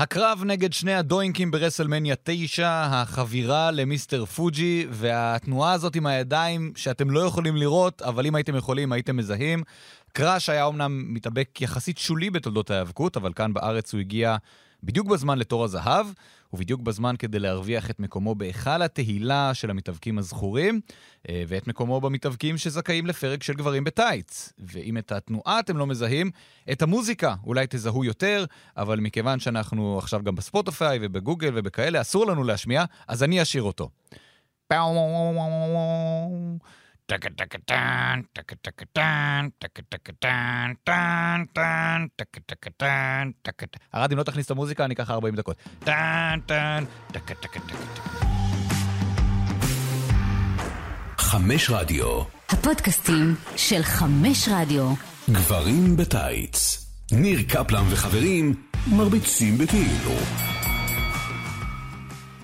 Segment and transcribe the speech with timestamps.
[0.00, 7.20] הקרב נגד שני הדוינקים ברסלמניה 9, החבירה למיסטר פוג'י, והתנועה הזאת עם הידיים שאתם לא
[7.20, 9.62] יכולים לראות, אבל אם הייתם יכולים הייתם מזהים.
[10.12, 14.36] קראש היה אומנם מתאבק יחסית שולי בתולדות ההיאבקות, אבל כאן בארץ הוא הגיע
[14.82, 16.06] בדיוק בזמן לתור הזהב,
[16.52, 20.80] ובדיוק בזמן כדי להרוויח את מקומו בהיכל התהילה של המתאבקים הזכורים,
[21.28, 24.52] אה, ואת מקומו במתאבקים שזכאים לפרק של גברים בטייץ.
[24.58, 26.30] ואם את התנועה אתם לא מזהים,
[26.72, 28.44] את המוזיקה אולי תזהו יותר,
[28.76, 33.88] אבל מכיוון שאנחנו עכשיו גם בספוטיפיי ובגוגל ובכאלה, אסור לנו להשמיע, אז אני אשאיר אותו.
[43.94, 45.56] ארד, אם לא תכניס את המוזיקה, אני אקח 40 דקות.
[51.18, 52.22] חמש רדיו.
[52.48, 54.92] הפודקאסטים של חמש רדיו.
[55.30, 56.86] גברים בטייץ.
[57.12, 58.54] ניר קפלן וחברים
[58.86, 60.14] מרביצים בכאילו.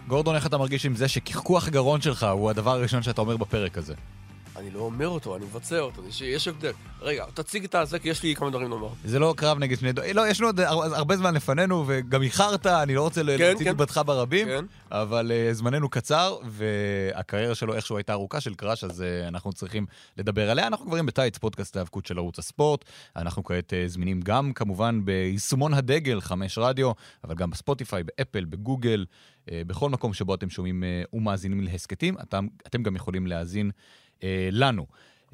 [0.09, 3.79] גורדון, איך אתה מרגיש עם זה שקחקוח הגרון שלך הוא הדבר הראשון שאתה אומר בפרק
[3.79, 3.95] הזה?
[4.59, 6.73] אני לא אומר אותו, אני מבצע אותו, יש, יש הבדל.
[7.01, 8.89] רגע, תציג את הזה, כי יש לי כמה דברים לומר.
[9.05, 10.03] זה לא קרב נגד שני דו...
[10.15, 13.65] לא, יש לנו עוד הר- הרבה זמן לפנינו, וגם איחרת, אני לא רוצה להוציא כן.
[13.65, 14.65] דיבתך ברבים, כן.
[14.91, 19.87] אבל uh, זמננו קצר, והקריירה שלו איכשהו הייתה ארוכה של קראש, אז uh, אנחנו צריכים
[20.19, 20.67] לדבר עליה.
[20.67, 22.85] אנחנו גברים בטייץ, פודקאסט ההאבקות של ערוץ הספורט.
[23.17, 26.93] אנחנו כעת uh, זמינים גם, כמובן, ביישומון הדגל, חמש רדיו,
[27.25, 29.05] אבל גם בספוטיפיי, באפל, בגוגל,
[29.47, 33.71] uh, בכל מקום שבו אתם שומעים uh, ומאזינים להסכתים, אתם, אתם גם יכולים להאזין
[34.23, 34.87] אה, לנו.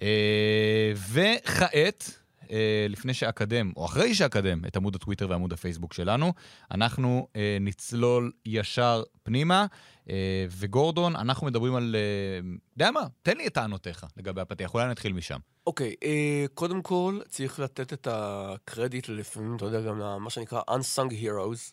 [0.02, 2.18] אה, וכעת,
[2.50, 6.32] אה, לפני שאקדם, או אחרי שאקדם את עמוד הטוויטר ועמוד הפייסבוק שלנו,
[6.70, 9.66] אנחנו אה, נצלול ישר פנימה.
[10.10, 11.96] אה, וגורדון, אנחנו מדברים על...
[11.98, 13.00] אה, יודע מה?
[13.22, 15.38] תן לי את טענותיך לגבי הפתיח, אולי נתחיל משם.
[15.66, 21.10] אוקיי, אה, קודם כל צריך לתת את הקרדיט לפעמים, אתה יודע, גם למה שנקרא unsung
[21.10, 21.72] heroes.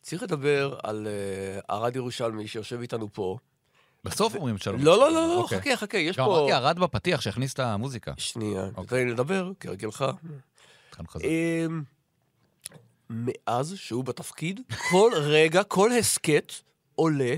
[0.00, 3.38] צריך לדבר על אה, ארד ירושלמי שיושב איתנו פה.
[4.04, 4.80] בסוף אומרים שלום.
[4.80, 5.60] לא, לא, לא, לא, אוקיי.
[5.60, 6.24] חכה, חכה, יש פה...
[6.24, 8.12] אמרתי, ארד בפתיח, שיכניס את המוזיקה.
[8.16, 8.84] שנייה, אוקיי.
[8.86, 9.50] תן לי לדבר,
[11.08, 11.24] חזק.
[11.24, 11.82] אמ,
[13.10, 14.60] מאז שהוא בתפקיד,
[14.90, 16.52] כל רגע, כל הסכת
[16.94, 17.34] עולה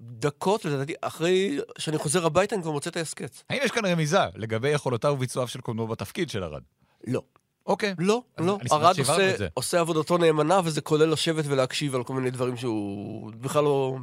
[0.00, 3.42] דקות, לדעתי, אחרי שאני חוזר הביתה, אני כבר מוצא את ההסכת.
[3.50, 6.62] האם יש כאן רמיזה לגבי יכולותיו וביצועיו של קודמו בתפקיד של ארד?
[7.06, 7.22] לא.
[7.66, 7.94] אוקיי.
[7.98, 8.58] לא, לא.
[8.72, 8.96] ארד.
[9.54, 13.96] עושה עבודתו נאמנה, וזה כולל לשבת ולהקשיב על כל מיני דברים שהוא בכלל לא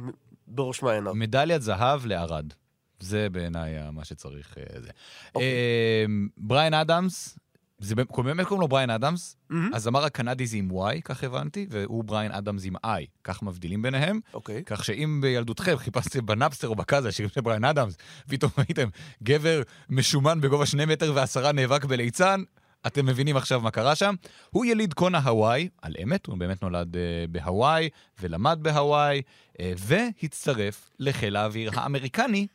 [0.48, 1.14] בראש מעייניו.
[1.14, 2.52] מדליית זהב לערד.
[3.00, 4.54] זה בעיניי מה שצריך.
[4.58, 4.90] אה, זה.
[5.34, 5.48] אוקיי.
[5.48, 6.04] אה,
[6.36, 7.38] בריין אדמס,
[7.78, 9.74] זה באמת קוראים לו בריין אדמס, מהמם.
[9.74, 14.20] הזמר הקנדי זה עם Y, כך הבנתי, והוא בריין אדמס עם I, כך מבדילים ביניהם.
[14.34, 14.62] אוקיי.
[14.66, 17.96] כך שאם בילדותכם חיפשתם בנאפסטר או בקאזה שירים של בריין אדמס,
[18.28, 18.88] פתאום ראיתם
[19.22, 22.42] גבר משומן בגובה שני מטר ועשרה נאבק בליצן,
[22.86, 24.14] אתם מבינים עכשיו מה קרה שם.
[24.50, 26.98] הוא יליד קונה הוואי, על אמת, הוא באמת נולד אה,
[27.30, 27.88] בהוואי
[28.20, 29.22] ולמד בהוואי,
[29.52, 32.46] אה, והצטרף לחיל האוויר האמריקני,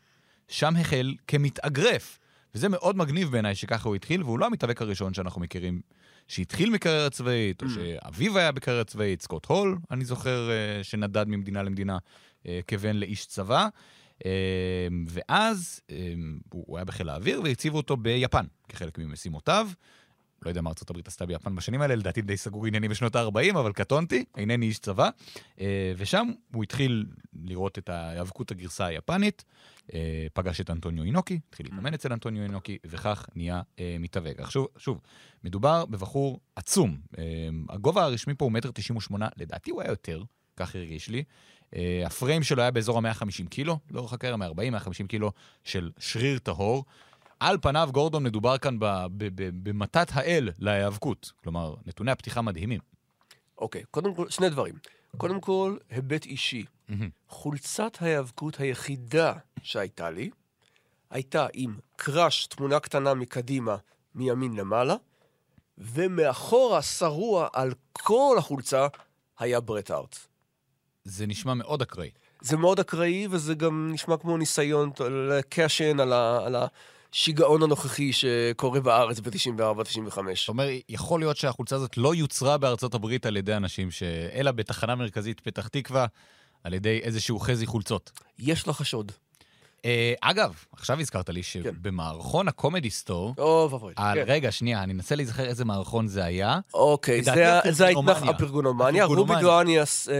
[0.48, 2.20] שם החל כמתאגרף.
[2.56, 5.82] וזה מאוד מגניב בעיניי שככה הוא התחיל, והוא לא המתאבק הראשון שאנחנו מכירים
[6.28, 11.64] שהתחיל מקריירה צבאית, או שאביו היה בקריירה צבאית, סקוט הול, אני זוכר, אה, שנדד ממדינה
[11.64, 11.98] למדינה
[12.48, 13.68] אה, כבן לאיש צבא.
[15.08, 15.82] ואז
[16.50, 19.70] הוא היה בחיל האוויר והציבו אותו ביפן כחלק ממשימותיו.
[20.46, 23.59] לא יודע מה ארצות הברית עשתה ביפן בשנים האלה, לדעתי די סגרו עניינים בשנות ה-40,
[23.59, 25.09] אבל קטונתי, אינני איש צבא.
[25.62, 27.06] אה, ושם הוא התחיל
[27.46, 29.44] לראות את ההיאבקות הגרסה היפנית,
[29.94, 34.40] אה, פגש את אנטוניו אינוקי, התחיל להתאמן אצל אנטוניו אינוקי, וכך נהיה אה, מתאבק.
[34.40, 35.02] עכשיו, שוב,
[35.44, 36.98] מדובר בבחור עצום.
[37.70, 40.24] הגובה הרשמי פה הוא מטר תשעים ושמונה, לדעתי הוא היה יותר,
[40.58, 41.24] כך הרגיש לי.
[42.06, 45.31] הפריים שלו היה באזור ה-150 קילו, לאורך הקריירה, מ-40-150 קילו
[45.64, 46.86] של שריר טהור.
[47.40, 48.78] על פניו, גורדון מדובר כאן
[49.64, 51.32] במתת האל להיאבקות.
[51.44, 52.80] כלומר, נתוני הפתיחה מדהימים.
[53.58, 54.76] אוקיי, קודם כל, שני דברים.
[55.18, 56.66] קודם כל, היבט אישי.
[57.28, 59.34] חולצת ההיאבקות היחידה
[59.64, 60.30] שהייתה לי,
[61.10, 63.76] הייתה עם קראש, תמונה קטנה מקדימה,
[64.16, 64.96] מימין למעלה,
[65.78, 68.88] ומאחורה, שרוע על כל החולצה,
[69.40, 70.18] היה ברט הארט.
[71.04, 72.10] זה נשמע מאוד אקראי.
[72.42, 74.92] זה מאוד אקראי, וזה גם נשמע כמו ניסיון
[75.30, 76.56] לקאשן על, ה- על
[77.13, 80.15] השיגעון הנוכחי שקורה בארץ ב-94-95.
[80.15, 84.04] זאת אומרת, יכול להיות שהחולצה הזאת לא יוצרה בארצות הברית על ידי אנשים, ש...
[84.33, 86.06] אלא בתחנה מרכזית פתח תקווה,
[86.63, 88.12] על ידי איזשהו חזי חולצות.
[88.39, 89.12] יש לך חשוד.
[89.85, 91.62] אה, אגב, עכשיו הזכרת לי כן.
[91.63, 93.94] שבמערכון הקומדי סטור, אוי ואבוי.
[93.95, 94.24] כן.
[94.27, 96.59] רגע, שנייה, אני אנסה להיזכר איזה מערכון זה היה.
[96.74, 97.89] אוקיי, זה
[98.30, 99.06] הפרגונומניה.
[99.06, 99.33] רובי.
[99.41, 100.15] דואניאס, אה,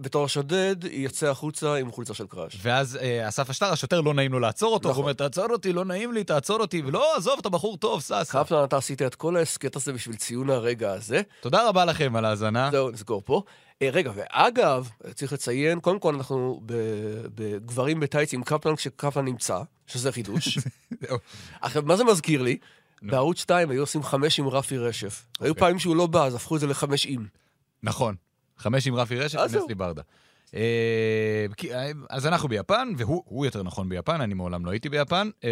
[0.00, 2.58] בתור השודד, יצא החוצה עם חולצה של קראש.
[2.62, 4.96] ואז אה, אסף אשטר, השוטר, לא נעים לו לעצור אותו, נכון.
[4.96, 8.24] הוא אומר, תעצור אותי, לא נעים לי, תעצור אותי, ולא, עזוב, אתה בחור טוב, סע.
[8.24, 11.20] קפלן, אתה עשית את כל ההסכת הזה בשביל ציון הרגע הזה.
[11.40, 12.68] תודה רבה לכם על ההאזנה.
[12.72, 13.42] זהו, נסגור פה.
[13.82, 16.60] אה, רגע, ואגב, צריך לציין, קודם כל אנחנו
[17.34, 20.58] בגברים בטייץ עם קפלן כשקפלן נמצא, שזה חידוש.
[21.62, 22.58] עכשיו, מה זה מזכיר לי?
[23.02, 25.26] בערוץ 2 היו עושים חמש עם רפי רשף.
[25.40, 25.56] היו.
[25.56, 27.26] פעמים שהוא לא בא, אז הפכו את זה לחמש עם.
[27.82, 28.14] נכון.
[28.58, 29.62] חמש עם רפי אז זהו.
[29.62, 30.02] נסלי ברדה.
[30.54, 35.30] אה, אה, אז אנחנו ביפן, והוא הוא יותר נכון ביפן, אני מעולם לא הייתי ביפן,
[35.44, 35.50] אה,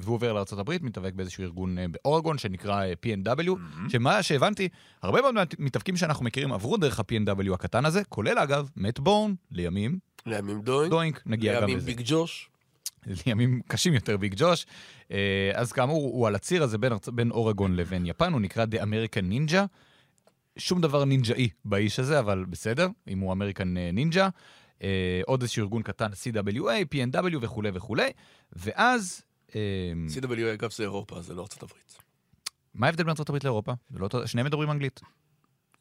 [0.00, 3.50] והוא עובר לארה"ב, מתאבק באיזשהו ארגון באורגון שנקרא P&W,
[3.88, 4.68] שמה שהבנתי,
[5.02, 9.98] הרבה מאוד מהמתאבקים שאנחנו מכירים עברו דרך ה-PNW הקטן הזה, כולל אגב, מאט בורן, לימים,
[10.26, 11.86] לימים דוינג, דוינק, נגיע גם לימים לזה.
[11.86, 12.50] ביג ג'וש.
[13.26, 14.66] לימים קשים יותר, ביג ג'וש.
[15.54, 16.78] אז כאמור, הוא על הציר הזה
[17.12, 19.66] בין אורגון לבין יפן, הוא נקרא The American Ninja.
[20.56, 24.28] שום דבר נינג'אי באיש הזה, אבל בסדר, אם הוא American אה, נינג'ה.
[24.82, 28.10] אה, עוד איזשהו ארגון קטן, CWA, PNW וכולי וכולי.
[28.52, 29.22] ואז,
[29.54, 29.60] אה,
[30.08, 31.98] CWA, אגב, זה אירופה, זה לא ארצות הברית.
[32.74, 33.72] מה ההבדל בין ארה"ב לאירופה?
[33.90, 35.00] זה לא שניהם מדברים אנגלית.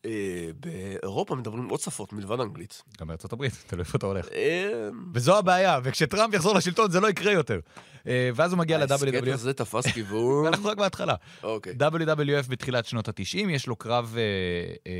[0.06, 2.84] אה, באירופה מדברים עוד שפות מלבד אנגלית.
[3.00, 4.28] גם בארצות הברית, תלוי איפה אתה הולך.
[4.34, 7.60] אה, וזו הבעיה, וכשטראמפ יחזור לשלטון זה לא יקרה יותר.
[8.08, 9.34] אה, ואז הוא מגיע ההסכת ל-WWF.
[9.34, 10.48] הזה תפס כיוון.
[10.48, 11.16] אנחנו רק בהתחלה.
[11.44, 11.74] אוקיי.
[11.80, 14.92] WWF בתחילת שנות ה-90, יש לו קרב אה,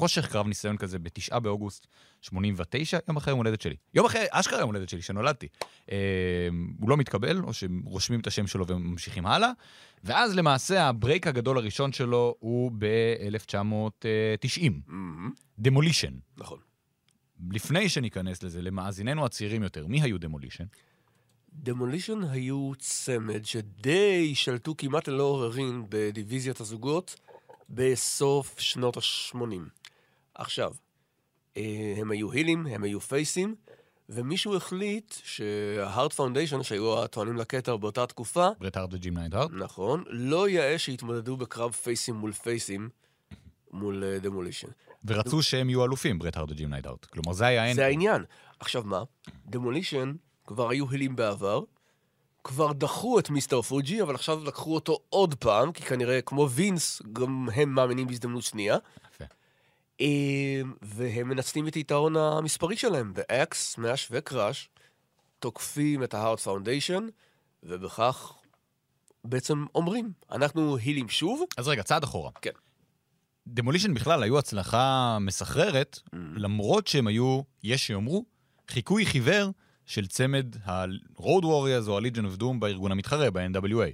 [0.00, 1.86] חושך, קרב ניסיון כזה בתשעה באוגוסט
[2.20, 3.76] 89, יום אחרי יום הולדת שלי.
[3.94, 5.48] יום אחרי, אשכרה יום הולדת שלי, שנולדתי.
[5.90, 6.48] אה,
[6.80, 9.50] הוא לא מתקבל, או שרושמים את השם שלו וממשיכים הלאה,
[10.04, 16.12] ואז למעשה הברייק הגדול הראשון שלו הוא ב-1990, מהמם, דמולישן.
[16.36, 16.58] נכון.
[17.50, 20.64] לפני שניכנס לזה, למאזיננו הצעירים יותר, מי היו דמולישן?
[21.52, 27.16] דמולישן היו צמד שדי שלטו כמעט ללא עוררין בדיוויזיית הזוגות
[27.70, 29.80] בסוף שנות ה-80.
[30.40, 30.72] עכשיו,
[31.56, 33.54] אה, הם היו הילים, הם היו פייסים,
[34.08, 39.50] ומישהו החליט שההארד פאונדיישן, שהיו הטוענים לכתר באותה תקופה, ברט הארד וג'ים ניידהארד?
[39.52, 42.88] נכון, לא יאה שיתמודדו בקרב פייסים מול פייסים
[43.72, 44.68] מול אה, דמולישן.
[45.04, 47.04] ורצו שהם יהיו אלופים, ברט הארד וג'ים ניידהארד.
[47.04, 47.86] כלומר, זה היה זה.
[47.86, 48.24] העניין.
[48.60, 49.02] עכשיו מה?
[49.46, 50.12] דמולישן
[50.46, 51.62] כבר היו הילים בעבר,
[52.44, 57.02] כבר דחו את מיסטר פוג'י, אבל עכשיו לקחו אותו עוד פעם, כי כנראה, כמו וינס,
[57.12, 58.76] גם הם מאמינים בהזדמנות שנייה.
[59.14, 59.24] יפה.
[60.00, 64.68] אה, והם מנצלים את היתרון המספרי שלהם, באקס, סמאש וקראש,
[65.38, 67.06] תוקפים את ההארד פאונדיישן,
[67.62, 68.32] ובכך
[69.24, 72.30] בעצם אומרים, אנחנו הילים שוב, אז רגע, צעד אחורה.
[72.42, 72.50] כן.
[73.46, 78.24] דמולישן בכלל היו הצלחה מסחררת, למרות שהם היו, יש שיאמרו,
[78.68, 79.50] חיקוי חיוור
[79.86, 83.90] של צמד ה-Road Warriors או ה-Legion of Doom בארגון המתחרה, ב-NWA.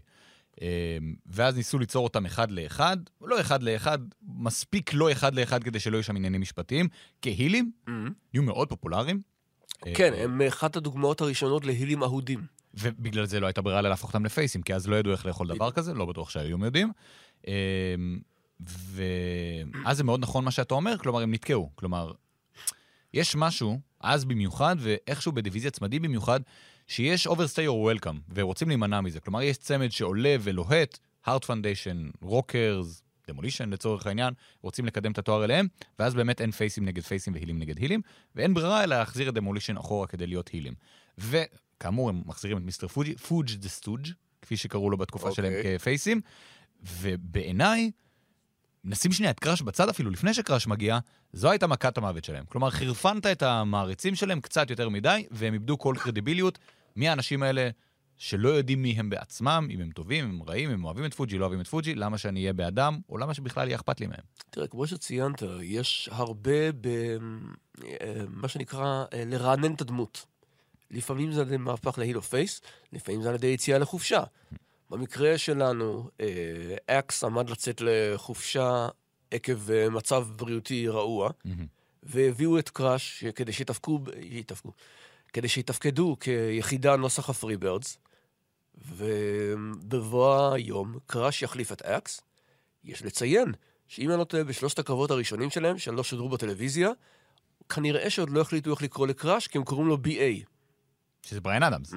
[0.63, 5.81] אה, ואז ניסו ליצור אותם אחד לאחד, לא אחד לאחד, מספיק לא אחד לאחד כדי
[5.81, 6.89] שלא יהיו שם עניינים משפטיים,
[7.23, 7.71] כהילים,
[8.35, 9.21] יהיו מאוד פופולריים.
[9.95, 12.41] כן, אה, הם אחת הדוגמאות הראשונות להילים אהודים.
[12.75, 15.71] ובגלל זה לא הייתה ברירה להפוך אותם לפייסים, כי אז לא ידעו איך לאכול דבר
[15.71, 16.93] כזה, לא בטוח שהיום יודעים.
[17.47, 18.19] אמ,
[18.61, 21.71] ואז זה מאוד נכון מה שאתה אומר, כלומר, הם נתקעו.
[21.75, 22.13] כלומר,
[23.15, 26.41] יש משהו, אז במיוחד, ואיכשהו בדיוויזיה צמדי במיוחד,
[26.87, 29.21] שיש overstay their welcome, ורוצים להימנע מזה.
[29.21, 35.45] כלומר, יש צמד שעולה ולוהט, הארד פונדיישן, רוקרס, דמולישן לצורך העניין, רוצים לקדם את התואר
[35.45, 35.67] אליהם,
[35.99, 38.01] ואז באמת אין פייסים נגד פייסים והילים נגד הילים,
[38.35, 40.75] ואין ברירה אלא להחזיר את דמולישן אחורה כדי להיות הילים.
[41.19, 44.09] וכאמור, הם מחזירים את מיסטר פוג'י, פוג' דה סטוג',
[44.43, 45.45] כפי שקראו לו בתקופה אוקיי.
[45.45, 46.21] שלהם כפייסים,
[47.01, 47.91] ובעיניי,
[48.85, 50.99] נשים שנייה את קראש בצד אפילו, לפני שקראש מגיע,
[51.33, 52.45] זו הייתה מכת המוות שלהם.
[52.49, 56.59] כלומר, חירפנת את המעריצים שלהם קצת יותר מדי, והם איבדו כל קרדיביליות.
[56.97, 57.71] מי האנשים האלה
[58.17, 61.15] שלא יודעים מי הם בעצמם, אם הם טובים, אם הם רעים, אם הם אוהבים את
[61.15, 64.07] פוג'י, לא אוהבים את פוג'י, למה שאני אהיה בעדם, או למה שבכלל יהיה אכפת לי
[64.07, 64.21] מהם.
[64.51, 66.87] תראה, כמו שציינת, יש הרבה ב...
[67.85, 70.27] אה, שנקרא אה, לרענן את הדמות.
[70.91, 72.61] לפעמים זה על ידי מהפך ל heel או face,
[72.93, 74.23] לפעמים זה על ידי יציאה לחופשה.
[74.91, 78.89] במקרה שלנו, אה, אקס עמד לצאת לחופשה
[79.31, 81.31] עקב מצב בריאותי רעוע,
[82.03, 84.73] והביאו את קראש כדי שיתפקו, שיתפקו,
[85.33, 87.99] כדי שיתפקדו כיחידה נוסח הפרי בירדס,
[88.75, 92.21] ובבוא היום קראש יחליף את אקס.
[92.85, 93.53] יש לציין
[93.89, 96.91] שאם אני לא טועה בשלושת הקרבות הראשונים שלהם, שלא שודרו בטלוויזיה,
[97.69, 100.45] כנראה שעוד לא החליטו איך לקרוא לקראש, כי הם קוראים לו BA.
[101.23, 101.95] שזה בריין אדמס.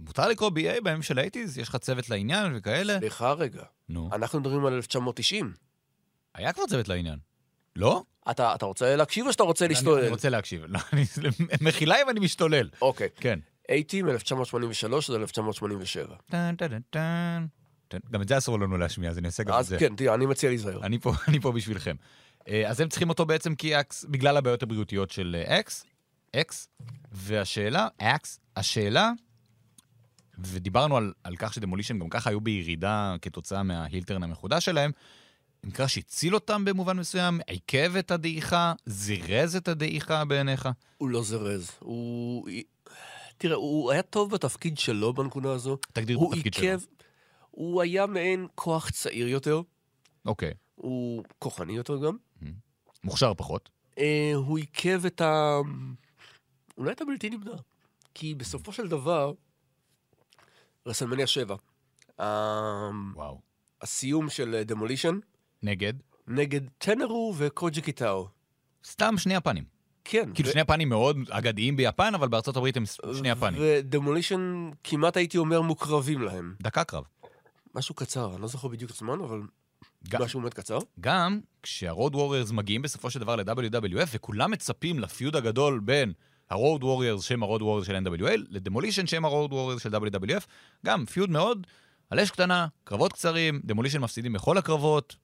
[0.00, 1.58] מותר לקרוא BA בימים של האייטיז?
[1.58, 2.98] יש לך צוות לעניין וכאלה?
[2.98, 5.52] סליחה רגע, נו, אנחנו מדברים על 1990.
[6.34, 7.18] היה כבר צוות לעניין.
[7.76, 8.02] לא?
[8.30, 9.98] אתה, אתה רוצה להקשיב או שאתה רוצה אני- להסתובב?
[9.98, 10.62] אני רוצה להקשיב.
[10.68, 11.04] לא, אני-
[11.68, 12.68] מחילה אם אני משתולל.
[12.82, 13.08] אוקיי.
[13.16, 13.38] כן.
[13.70, 14.14] 80 מ-1983
[15.14, 16.16] עד 1987.
[16.30, 17.98] טן, טן, טן.
[18.10, 19.78] גם את זה אסור לנו להשמיע, אז אני אעשה גם את אז זה.
[19.78, 20.80] כן, תראה, אני מציע להיזהר.
[20.82, 21.96] אני פה, אני פה בשבילכם.
[22.48, 25.84] אה, אז הם צריכים אותו בעצם כי אקס, בגלל הבעיות הבריאותיות של אה, אקס,
[26.36, 26.68] אקס,
[27.12, 29.10] והשאלה, אקס, השאלה,
[30.38, 34.90] ודיברנו על, על כך שדמולישן גם ככה היו בירידה כתוצאה מההילטרן המחודש שלהם,
[35.64, 40.68] אם קראש הציל אותם במובן מסוים, עיכב את הדעיכה, זירז את הדעיכה בעיניך?
[40.98, 41.70] הוא לא זרז.
[41.78, 42.48] הוא...
[43.38, 45.78] תראה, הוא היה טוב בתפקיד שלו בנקודה הזו.
[45.92, 46.64] תגדיר את התפקיד שלו.
[46.64, 46.80] עיכב...
[47.50, 49.60] הוא היה מעין כוח צעיר יותר,
[50.26, 50.52] אוקיי.
[50.74, 52.16] הוא כוחני יותר גם.
[53.04, 53.68] מוכשר פחות.
[53.98, 55.58] אה, הוא עיכב את ה...
[56.78, 57.52] אולי את הבלתי נמנע.
[58.14, 59.32] כי בסופו של דבר,
[60.86, 61.54] רסלמניה 7,
[62.20, 63.40] ה- וואו.
[63.82, 65.18] הסיום של דמולישן,
[65.62, 65.92] נגד?
[66.28, 68.28] נגד טנריו וקוג'י קיטאו.
[68.86, 69.64] סתם שני יפנים.
[70.04, 70.30] כן.
[70.34, 72.84] כאילו ו- שני יפנים מאוד אגדיים ביפן, אבל בארצות הברית הם
[73.16, 73.60] שני יפנים.
[73.64, 76.54] ודמולישן, כמעט הייתי אומר, מוקרבים להם.
[76.62, 77.04] דקה קרב.
[77.74, 79.40] משהו קצר, אני לא זוכר בדיוק את הזמן, אבל
[80.08, 80.78] גם- משהו באמת קצר.
[81.00, 86.12] גם כשהרוד ווריירס מגיעים בסופו של דבר ל-WWF, וכולם מצפים ל feud הגדול בין
[86.50, 90.44] הרוד ווריירס, שם הרוד ווריירס של NWA, לדמולישן, שם הרוד ווריירס של WWF,
[90.86, 91.66] גם feud מאוד,
[92.10, 95.16] על אש קטנה, קרבות קצרים, דמולישן מפסידים בכל הקרבות,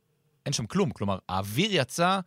[0.46, 0.90] אין שם כלום.
[0.90, 2.20] כלומר, האוויר יצא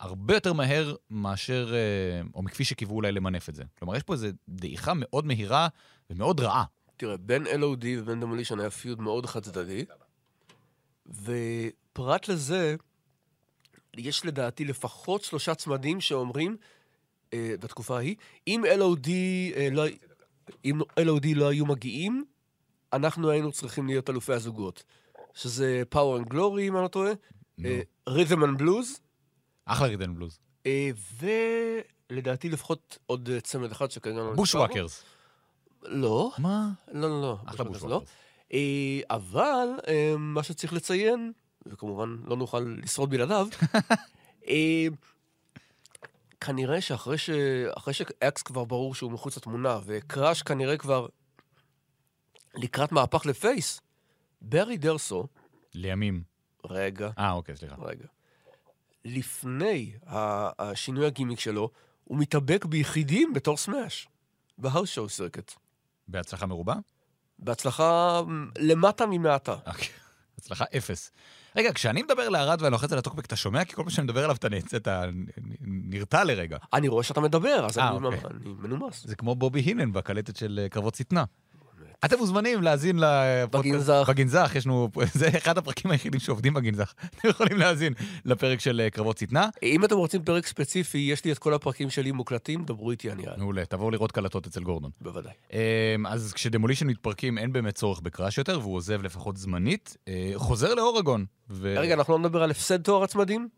[0.00, 3.64] הרבה יותר מהר מאשר, אה, או מכפי שקיוו אולי למנף את זה.
[3.78, 5.68] כלומר, יש פה איזו דעיכה מאוד מהירה
[6.10, 6.64] ומאוד רעה.
[6.96, 9.84] תראה, בין LOD ובין דמולישן היה feud מאוד חד צדדי,
[11.06, 12.76] ופרט לזה,
[13.96, 16.56] יש לדעתי לפחות שלושה צמדים שאומרים,
[17.32, 19.08] אה, בתקופה ההיא, אם LOD,
[19.56, 19.84] אה, לא,
[20.64, 22.24] אם LOD לא היו מגיעים,
[22.92, 24.84] אנחנו היינו צריכים להיות אלופי הזוגות.
[25.34, 27.12] שזה Power and Glory, אם אני לא טועה.
[27.64, 29.00] אה, Rhythm and Blues,
[29.64, 30.38] אחלה רידן בלוז.
[30.66, 30.90] אה,
[32.10, 34.32] ולדעתי לפחות עוד אה, צמד אחד שכרגע לא.
[34.34, 35.02] בושוואקרס.
[35.82, 36.30] לא.
[36.38, 36.68] מה?
[36.92, 37.36] לא, לא, לא.
[37.44, 37.90] אחלה בושוואקרס.
[37.90, 38.02] לא.
[39.10, 39.68] אבל
[40.18, 41.32] מה שצריך לציין,
[41.66, 43.46] וכמובן לא נוכל לשרוד בלעדיו,
[44.48, 44.86] אה,
[46.40, 47.30] כנראה שאחרי ש...
[47.76, 51.06] אחרי שאקס כבר ברור שהוא מחוץ לתמונה, וקראש כנראה כבר
[52.54, 53.80] לקראת מהפך לפייס,
[54.42, 55.26] ברי דרסו,
[55.74, 56.22] לימים.
[56.64, 57.76] רגע, אה, אוקיי, סליחה.
[57.78, 58.06] רגע,
[59.04, 59.92] לפני
[60.58, 61.70] השינוי הגימיק שלו,
[62.04, 64.08] הוא מתאבק ביחידים בתור סמאש,
[64.58, 65.52] ב house show circuit.
[66.08, 66.74] בהצלחה מרובה?
[67.38, 68.20] בהצלחה
[68.58, 69.56] למטה ממועטה.
[69.66, 69.88] אוקיי.
[70.38, 71.12] הצלחה אפס.
[71.56, 73.64] רגע, כשאני מדבר לארד ואני לוחץ על ה talkback, אתה שומע?
[73.64, 75.04] כי כל פעם שאני מדבר עליו אתה נצא, אתה
[75.60, 76.58] נרתע לרגע.
[76.72, 78.20] אני רואה שאתה מדבר, אז אה, אני, אוקיי.
[78.30, 79.06] אני מנומס.
[79.06, 81.24] זה כמו בובי הינן בקלטת של אה, קרבות שטנה.
[82.04, 83.74] אתם מוזמנים להאזין לפודקאסט.
[83.74, 84.08] בגנזך.
[84.08, 86.94] בגנזך, יש לנו, זה אחד הפרקים היחידים שעובדים בגנזך.
[87.18, 87.92] אתם יכולים להאזין
[88.24, 89.48] לפרק של אה, קרבות שטנה.
[89.62, 93.26] אם אתם רוצים פרק ספציפי, יש לי את כל הפרקים שלי מוקלטים, דברו איתי, אני
[93.26, 93.36] אענה.
[93.36, 94.90] מעולה, תבואו לראות קלטות אצל גורדון.
[95.00, 95.32] בוודאי.
[95.52, 100.74] אמ, אז כשדמולישן מתפרקים אין באמת צורך בקראש יותר, והוא עוזב לפחות זמנית, אה, חוזר
[100.74, 101.24] לאורגון.
[101.50, 101.74] ו...
[101.78, 103.48] רגע, אנחנו לא נדבר על הפסד תואר הצמדים?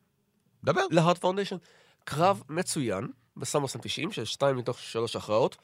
[0.65, 0.83] דבר.
[0.91, 1.57] להארד פאונדיישן.
[2.05, 5.57] קרב מצוין, בסאמרסלאם 90, של שתיים מתוך שלוש הכרעות,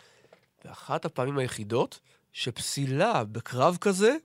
[0.65, 2.01] ואחת הפעמים היחידות
[2.33, 4.17] שפסילה בקרב כזה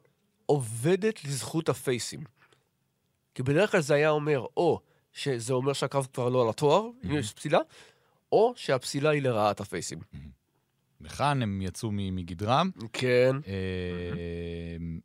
[0.45, 2.23] עובדת לזכות הפייסים.
[3.35, 4.79] כי בדרך כלל זה היה אומר, או
[5.13, 7.59] שזה אומר שהקרב כבר לא על התואר, אם יש פסילה,
[8.31, 9.99] או שהפסילה היא לרעת הפייסים.
[11.01, 12.69] וכאן הם יצאו מגדרם.
[12.93, 13.35] כן.
[14.79, 14.99] אמ,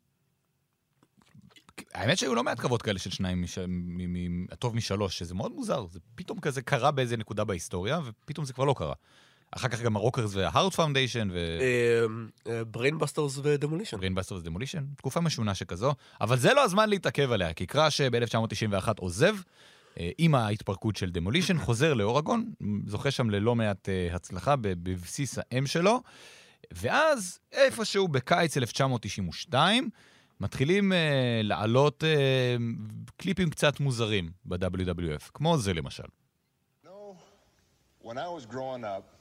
[1.93, 5.51] האמת שהיו לא מעט קרבות כאלה של שניים, מש- מ- מ- הטוב משלוש, שזה מאוד
[5.51, 5.85] מוזר.
[5.87, 8.93] זה פתאום כזה קרה באיזה נקודה בהיסטוריה, ופתאום זה כבר לא קרה.
[9.51, 11.29] אחר כך גם הרוקרס וההארד פאונדיישן
[12.67, 13.97] בריינבסטרס ודמולישן.
[13.97, 19.35] בריינבסטרס ודמולישן, תקופה משונה שכזו, אבל זה לא הזמן להתעכב עליה, כי קראש ב-1991 עוזב,
[19.99, 22.53] אה, עם ההתפרקות של דמולישן, חוזר לאורגון,
[22.85, 26.01] זוכה שם ללא מעט אה, הצלחה בבסיס האם שלו,
[26.71, 29.89] ואז איפשהו בקיץ 1992,
[30.39, 32.55] מתחילים אה, לעלות אה,
[33.17, 36.03] קליפים קצת מוזרים ב-WWF, כמו זה למשל.
[36.83, 37.15] You know,
[38.03, 39.20] when I was growing up,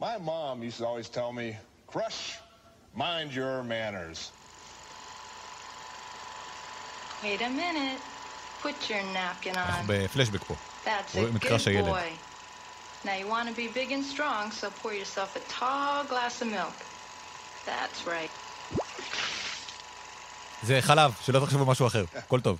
[0.00, 2.38] my mom used to always tell me, Crush,
[2.94, 4.30] mind your manners.
[7.22, 8.00] Wait a minute.
[8.62, 9.58] Put your napkin on.
[9.58, 10.54] אנחנו בפלשבק פה.
[10.84, 11.88] That's a רואים את good קראש הילד.
[11.88, 12.10] boy.
[13.04, 16.48] Now you want to be big and strong, so pour yourself a tall glass of
[16.48, 16.76] milk.
[17.66, 18.30] That's right.
[20.62, 22.58] זה חלב, שלא תחשבו משהו אחר, הכל טוב.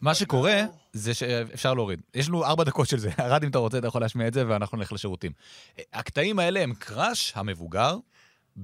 [0.00, 0.62] מה שקורה
[0.92, 2.00] זה שאפשר להוריד.
[2.14, 3.10] יש לנו ארבע דקות של זה.
[3.20, 5.32] ארד, אם אתה רוצה, אתה יכול להשמיע את זה, ואנחנו נלך לשירותים.
[5.92, 7.96] הקטעים האלה הם קראש המבוגר,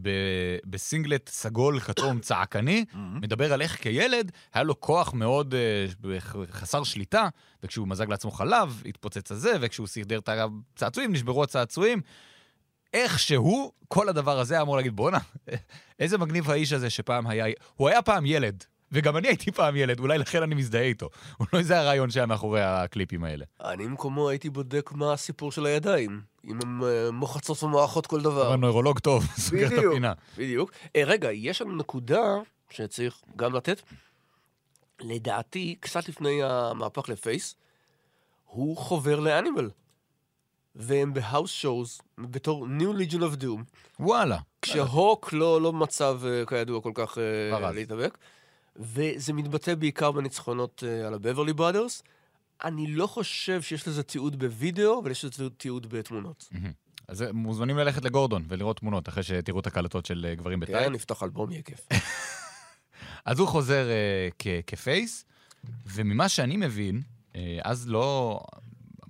[0.02, 6.20] ב- בסינגלט סגול, כתום, צעקני, מדבר על איך כילד היה לו כוח מאוד אה,
[6.50, 7.28] חסר שליטה,
[7.62, 12.00] וכשהוא מזג לעצמו חלב, התפוצץ הזה, וכשהוא סידר את הצעצועים, נשברו הצעצועים.
[12.94, 15.18] איכשהו, כל הדבר הזה היה אמור להגיד, בואנה,
[16.00, 17.46] איזה מגניב האיש הזה שפעם היה...
[17.74, 21.08] הוא היה פעם ילד, וגם אני הייתי פעם ילד, אולי לכן אני מזדהה איתו.
[21.40, 23.44] אולי זה הרעיון שהיה מאחורי הקליפים האלה.
[23.60, 26.20] אני במקומו הייתי בודק מה הסיפור של הידיים.
[26.44, 28.48] אם הן אה, מוחצות ומועכות כל דבר.
[28.48, 30.12] אבל נוירולוג טוב, סוגר את הפינה.
[30.36, 30.72] בדיוק.
[30.96, 32.22] אה, רגע, יש לנו נקודה
[32.70, 33.82] שצריך גם לתת.
[35.00, 37.54] לדעתי, קצת לפני המהפך לפייס,
[38.44, 39.70] הוא חובר לאנימל.
[40.76, 43.62] והם בהאוס שואוז, בתור New Legion of Doom,
[44.00, 44.38] וואלה.
[44.62, 47.18] כשהוק לא, לא במצב, אה, כידוע, כל כך.
[47.74, 48.18] להתאבק.
[48.76, 52.02] וזה מתבטא בעיקר בניצחונות אה, על הבברלי בראדרס.
[52.64, 56.48] אני לא חושב שיש לזה תיעוד בווידאו, אבל יש לזה תיעוד בתמונות.
[57.08, 60.86] אז אה, מוזמנים ללכת לגורדון ולראות תמונות אחרי שתראו את הקלטות של אה, גברים בטייץ.
[60.86, 61.88] כן, נפתח אלבום, יהיה כיף.
[63.24, 63.88] אז הוא חוזר
[64.66, 65.24] כפייס,
[65.86, 67.02] וממה שאני מבין,
[67.62, 68.40] אז לא...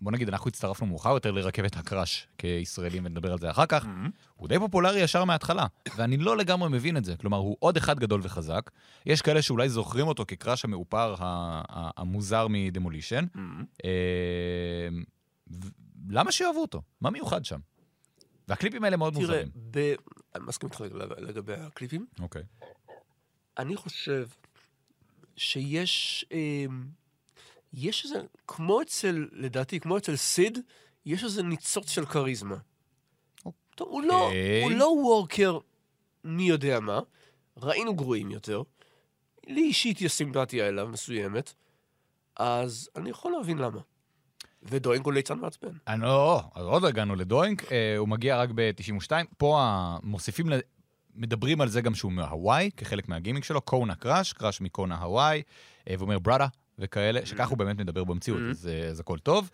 [0.02, 3.86] בוא נגיד, אנחנו הצטרפנו מאוחר יותר לרכבת הקראש כישראלים, ונדבר על זה אחר כך.
[4.34, 5.66] הוא די פופולרי ישר מההתחלה,
[5.96, 7.16] ואני לא לגמרי מבין את זה.
[7.16, 8.70] כלומר, הוא עוד אחד גדול וחזק.
[9.06, 13.24] יש כאלה שאולי זוכרים אותו כקראש המאופר ה- ה- המוזר מדמולישן.
[13.84, 13.90] אה,
[15.50, 15.68] ו-
[16.08, 16.82] למה שיאהבו אותו?
[17.00, 17.60] מה מיוחד שם?
[18.48, 19.48] והקליפים האלה מאוד תראה, מוזרים.
[19.70, 19.94] ב...
[20.34, 22.06] אני מסכים איתך לג- לגבי הקליפים.
[22.20, 22.42] אוקיי.
[23.58, 24.26] אני חושב
[25.36, 26.24] שיש...
[27.74, 28.20] אה, יש איזה...
[28.48, 30.58] כמו אצל, לדעתי, כמו אצל סיד,
[31.06, 32.56] יש איזה ניצוץ של כריזמה.
[33.74, 34.62] טוב, הוא לא, אוקיי.
[34.62, 35.58] הוא לא וורקר
[36.24, 37.00] מי יודע מה.
[37.56, 38.62] ראינו גרועים יותר.
[39.46, 41.54] לי אישית יש סימפתיה אליו מסוימת,
[42.36, 43.80] אז אני יכול להבין למה.
[44.62, 45.68] ודוינק הוא ליצן מעצבן.
[45.86, 49.10] אני לא, עוד הגענו לדוינק, אה, הוא מגיע רק ב-92.
[49.38, 49.60] פה
[50.02, 50.46] מוסיפים,
[51.14, 55.42] מדברים על זה גם שהוא מהוואי, כחלק מהגימיק שלו, קונה קראש, קראש מקונה הוואי,
[55.88, 56.46] אה, ואומר brudda
[56.82, 59.50] וכאלה, שכך הוא באמת מדבר במציאות, אז אה, אז הכל טוב.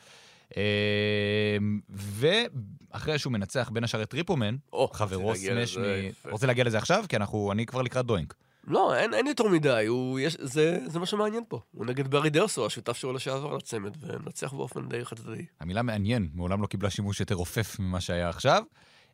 [0.56, 1.56] אה,
[1.90, 4.56] ואחרי שהוא מנצח בין השאר את ריפו מן,
[4.92, 5.82] חברו סמש מ...
[6.30, 7.04] רוצה להגיע לזה עכשיו?
[7.08, 8.34] כי אנחנו, אני כבר לקראת דוינק.
[8.66, 11.60] לא, אין, אין יותר מדי, הוא, יש, זה, זה מה שמעניין פה.
[11.72, 15.44] הוא נגד ברי דרסו, השותף שלו לשעבר לצמד, ומנצח באופן די חד צדדי.
[15.60, 18.62] המילה מעניין, מעולם לא קיבלה שימוש יותר רופף ממה שהיה עכשיו.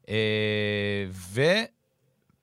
[0.09, 1.07] אה,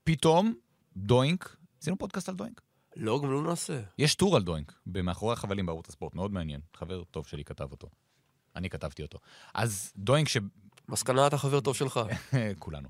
[0.03, 0.53] ופתאום,
[0.97, 2.61] דוינק, עשינו פודקאסט על דוינק.
[2.95, 3.81] לא, גם לא נעשה.
[3.97, 6.61] יש טור על דוינק, במאחורי החבלים בערוץ הספורט, מאוד מעניין.
[6.75, 7.89] חבר טוב שלי כתב אותו.
[8.55, 9.19] אני כתבתי אותו.
[9.53, 10.27] אז דוינק,
[10.89, 11.99] מסקנה, אתה חבר טוב שלך.
[12.55, 12.89] שכולנו,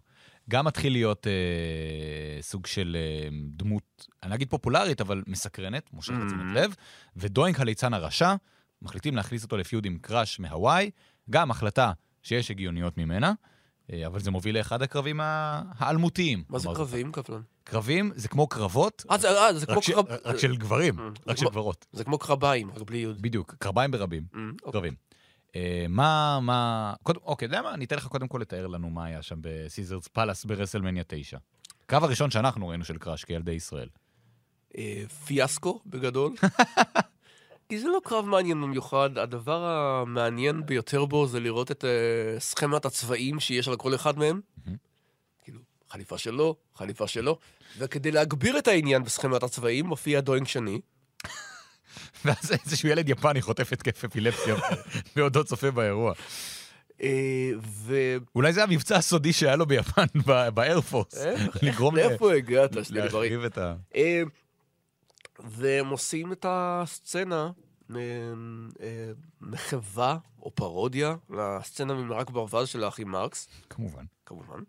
[0.50, 6.18] גם מתחיל להיות אה, סוג של אה, דמות, אני לא אגיד פופולרית, אבל מסקרנת, מושכת
[6.28, 6.76] תשומת לב,
[7.16, 8.36] ודוינק הליצן הרשע,
[8.82, 10.92] מחליטים להכניס אותו ל feud עם קראש מהוואי,
[11.30, 11.92] גם החלטה
[12.24, 13.34] שיש הגיוניות ממנה,
[14.08, 16.44] אבל זה מוביל לאחד הקרבים האלמותיים.
[16.50, 17.42] מה זה קרבים, קפלן?
[17.64, 19.92] קרבים זה כמו קרבות, אה, זה, אה, זה כמו רק, ש...
[19.92, 20.06] קרב...
[20.26, 20.96] רק של גברים,
[21.28, 21.86] רק של גברות.
[21.94, 23.22] זה כמו קרביים, רק בלי יוד.
[23.22, 24.72] בדיוק, קרביים ברבים, אוקיי.
[24.72, 24.94] קרבים.
[25.56, 26.94] אה, מה, מה...
[27.04, 27.74] קודם, אוקיי, אתה יודע מה?
[27.74, 31.38] אני אתן לך קודם כל לתאר לנו מה היה שם בסיזרס פלאס ברסלמניה 9.
[31.86, 33.90] הקרב הראשון שאנחנו ראינו של קראש כילדי ישראל.
[34.78, 36.34] אה, פיאסקו, בגדול.
[37.72, 42.86] כי זה לא קרב מעניין במיוחד, הדבר המעניין ביותר בו זה לראות את אה, סכמת
[42.86, 44.42] הצבעים שיש על כל אחד מהם.
[45.44, 47.38] כאילו, חליפה שלו, חליפה שלו,
[47.78, 50.82] וכדי להגביר את העניין בסכמת הצבעים, מופיע דוינג שני.
[52.26, 54.56] ואז איזשהו ילד יפני חוטף התקף אפילפסיה
[55.16, 56.14] בעודו צופה באירוע.
[57.04, 58.16] אה, ו...
[58.36, 60.06] אולי זה המבצע הסודי שהיה לו ביפן,
[60.54, 61.14] באיירפורס.
[61.62, 63.34] לגרום ל- לאיפה הגעת, שני דברים?
[63.34, 63.76] להחריב את ה...
[65.44, 67.52] והם עושים את הסצנה,
[67.96, 68.02] אה,
[68.82, 74.04] אה, מחווה או פרודיה לסצנה ממרק ברווז של האחים מרקס, כמובן.
[74.26, 74.60] כמובן.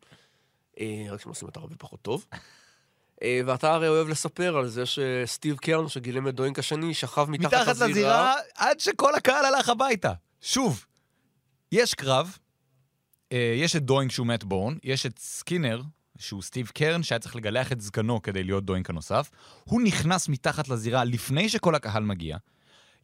[0.81, 2.27] אה, רק שהם עושים אותה הרבה פחות טוב.
[3.47, 7.77] ואתה הרי אוהב לספר על זה שסטיב קרן, שגילם את דוינק השני, שכב מתחת, מתחת
[7.77, 10.13] לזירה עד שכל הקהל הלך הביתה.
[10.41, 10.87] שוב,
[11.73, 12.39] יש קרב,
[13.31, 15.83] יש את דוינק שהוא מאט בורן, יש את סקינר,
[16.19, 19.31] שהוא סטיב קרן, שהיה צריך לגלח את זקנו כדי להיות דוינק הנוסף.
[19.65, 22.37] הוא נכנס מתחת לזירה לפני שכל הקהל מגיע,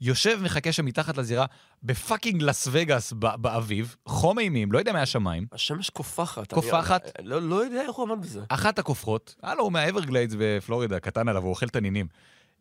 [0.01, 1.47] יושב, מחכה שם מתחת לזירה
[1.83, 5.47] ב fucking לס וגאס באביב, חום אימים, לא יודע מהשמיים.
[5.53, 6.53] השמש קופחת.
[6.53, 7.13] קופחת?
[7.19, 8.41] אני, לא, לא יודע איך הוא עמד בזה.
[8.49, 12.07] אחת הכופרות, הלו, הוא מהאברגליידס בפלורידה, קטן עליו, הוא אוכל תנינים.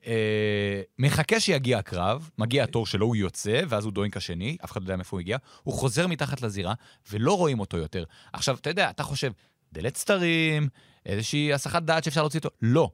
[0.08, 4.82] אה, מחכה שיגיע הקרב, מגיע התור שלו, הוא יוצא, ואז הוא דוינק השני, אף אחד
[4.82, 6.74] לא יודע מאיפה הוא הגיע, הוא חוזר מתחת לזירה,
[7.12, 8.04] ולא רואים אותו יותר.
[8.34, 9.32] עכשיו, אתה יודע, אתה חושב,
[9.74, 10.70] דלת סתרים,
[11.06, 12.50] איזושהי הסחת דעת שאפשר להוציא אותו.
[12.62, 12.92] לא.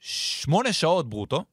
[0.00, 1.44] שמונה שעות ברוטו,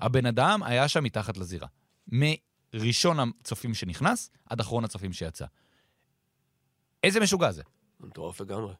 [0.00, 1.68] הבן אדם היה שם מתחת לזירה.
[2.08, 5.46] מראשון הצופים שנכנס, עד אחרון הצופים שיצא.
[7.04, 7.62] איזה משוגע זה?
[8.00, 8.74] מטורף לגמרי.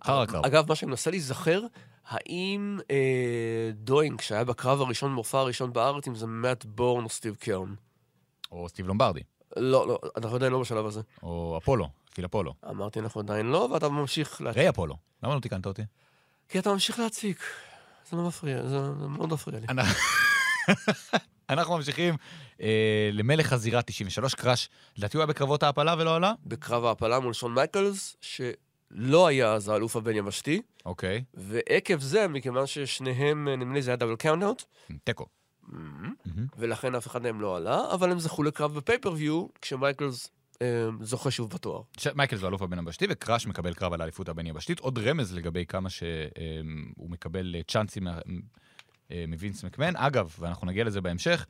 [0.00, 0.44] אחר הקרב.
[0.44, 1.62] אגב, מה שאני מנסה להיזכר,
[2.06, 7.34] האם אה, דוינק, שהיה בקרב הראשון, מופע הראשון בארץ, אם זה מאט בורן או סטיב
[7.34, 7.74] קרן?
[8.52, 9.20] או סטיב לומברדי,
[9.56, 11.00] לא, לא, אנחנו עדיין לא בשלב הזה.
[11.22, 12.54] או אפולו, פיל אפולו.
[12.70, 14.58] אמרתי, אנחנו עדיין לא, ואתה ממשיך להציק.
[14.58, 14.96] ריי אפולו.
[15.22, 15.82] למה לא תיקנת אותי?
[16.48, 17.42] כי אתה ממשיך להציק.
[18.10, 18.78] זה לא מפריע, זה
[19.08, 19.66] מאוד מפריע לי.
[21.50, 22.14] אנחנו ממשיכים
[22.62, 24.68] אה, למלך הזירה 93, קראש.
[24.96, 26.32] לדעתי הוא היה בקרבות ההעפלה ולא עלה?
[26.46, 31.24] בקרב ההעפלה מול שון מייקלס, שלא היה אז האלוף הבין-יבשתי, אוקיי.
[31.34, 34.64] ועקב זה, מכיוון ששניהם, אה, נדמה לי זה היה double count-out,
[35.04, 35.26] תיקו.
[36.56, 40.30] ולכן אף אחד מהם לא עלה, אבל הם זכו לקרב ב pay-per-view, כשמייקלס
[41.00, 41.82] זוכה שוב בתואר.
[42.14, 44.80] מייקלס הוא אלוף הבין-יבשתי, וקראש מקבל קרב על האליפות הבין-יבשתית.
[44.80, 49.96] עוד רמז לגבי כמה שהוא מקבל אה, צ'אנסים אה, מווינס מקמן.
[49.96, 51.46] אגב, ואנחנו נגיע לזה בהמשך,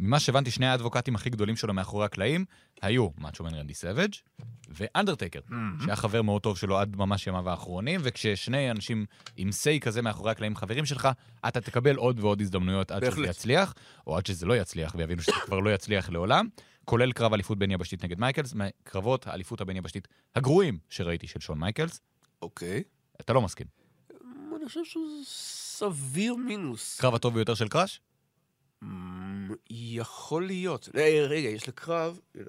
[0.00, 2.44] ממה שהבנתי, שני האדבוקטים הכי גדולים שלו מאחורי הקלעים
[2.82, 4.14] היו מאצ'ו מן רנדי סאביג'
[4.68, 5.40] ואנדרטייקר,
[5.84, 10.30] שהיה חבר מאוד טוב שלו עד ממש ימיו האחרונים, וכששני אנשים עם say כזה מאחורי
[10.30, 11.08] הקלעים חברים שלך,
[11.48, 13.26] אתה תקבל עוד ועוד הזדמנויות עד שזה.
[13.26, 13.74] יצליח,
[14.06, 16.48] או עד שזה לא יצליח, ויבינו שזה כבר לא יצליח לעולם.
[16.84, 22.00] כולל קרב אליפות בין-יבשתית נגד מייקלס, מקרבות האליפות הבין-יבשתית הגרועים שראיתי של שון מייקלס.
[22.42, 22.82] אוקיי.
[23.20, 23.66] אתה לא מסכים.
[24.56, 27.00] אני חושב שהוא סביר מינוס.
[27.00, 28.00] קרב הטוב ביותר של קראש?
[28.82, 30.88] אמ, יכול להיות.
[30.96, 32.42] אה, רגע, יש לקרב, אה,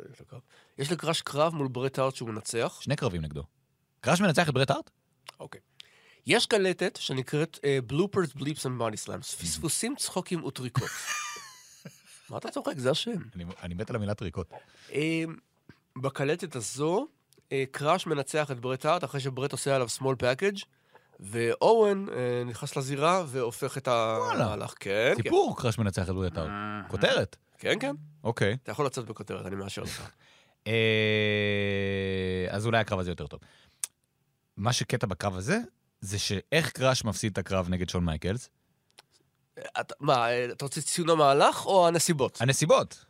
[0.78, 2.80] יש לקראש קרב מול ברט הארט שהוא מנצח.
[2.82, 3.44] שני קרבים נגדו.
[4.02, 4.89] קראש מנצח את ברט הארט?
[5.39, 5.62] אוקיי.
[6.26, 10.89] יש קלטת שנקראת בלופרס, בליפס and בודי סלאמס, פספוסים, צחוקים וטריקות.
[12.32, 12.78] מה אתה צוחק?
[12.78, 13.22] זה השם.
[13.63, 14.54] אני, מת על המילה טריקות.
[14.94, 15.24] אה,
[16.02, 17.08] בקלטת הזו,
[17.52, 20.65] אה, קראש מנצח את ברט הארט אחרי שברט עושה עליו small package,
[21.20, 24.74] ואוון אה, נכנס לזירה והופך את המהלך.
[24.80, 25.24] כן, כן.
[25.24, 26.52] סיפור, קראש מנצח את ברט הארט.
[26.88, 27.36] כותרת.
[27.58, 27.96] כן, כן.
[28.24, 28.58] אוקיי.
[28.63, 30.10] אתה יכול לצאת בכותרת, אני מאשר לך.
[30.67, 30.74] אה,
[32.50, 33.39] אז אולי הקרב הזה יותר טוב.
[34.58, 35.58] מה שקטע בקרב הזה,
[36.02, 38.50] זה שאיך קראש מפסיד את הקרב נגד שון מייקלס?
[39.80, 42.41] אתה- מה, אתה רוצה ציון המהלך או הנסיבות?
[42.41, 43.06] הנסיבות.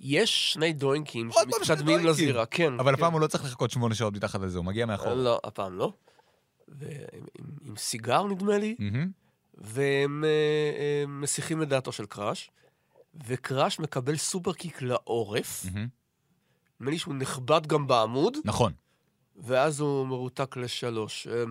[0.00, 2.06] יש שני דוינקים שמתקדמים.
[2.06, 2.80] לזירה, כן.
[2.80, 2.98] אבל כן.
[2.98, 5.14] הפעם הוא לא צריך לחכות שמונה שעות מתחת לזה, הוא מגיע מאחור.
[5.14, 5.92] לא, הפעם לא.
[6.68, 6.90] ועם
[7.38, 9.10] עם- עם סיגר, נדמה לי, מהמם.
[9.54, 10.28] והם אה,
[10.78, 12.50] אה, מסיחים את דעתו של קראש,
[13.26, 15.88] וקראש מקבל super kick לעורף, מהמם.
[16.80, 18.72] נדמה לי שהוא נחבט גם בעמוד, נכון.
[19.36, 21.26] ואז הוא מרותק לשלוש.
[21.26, 21.42] אה,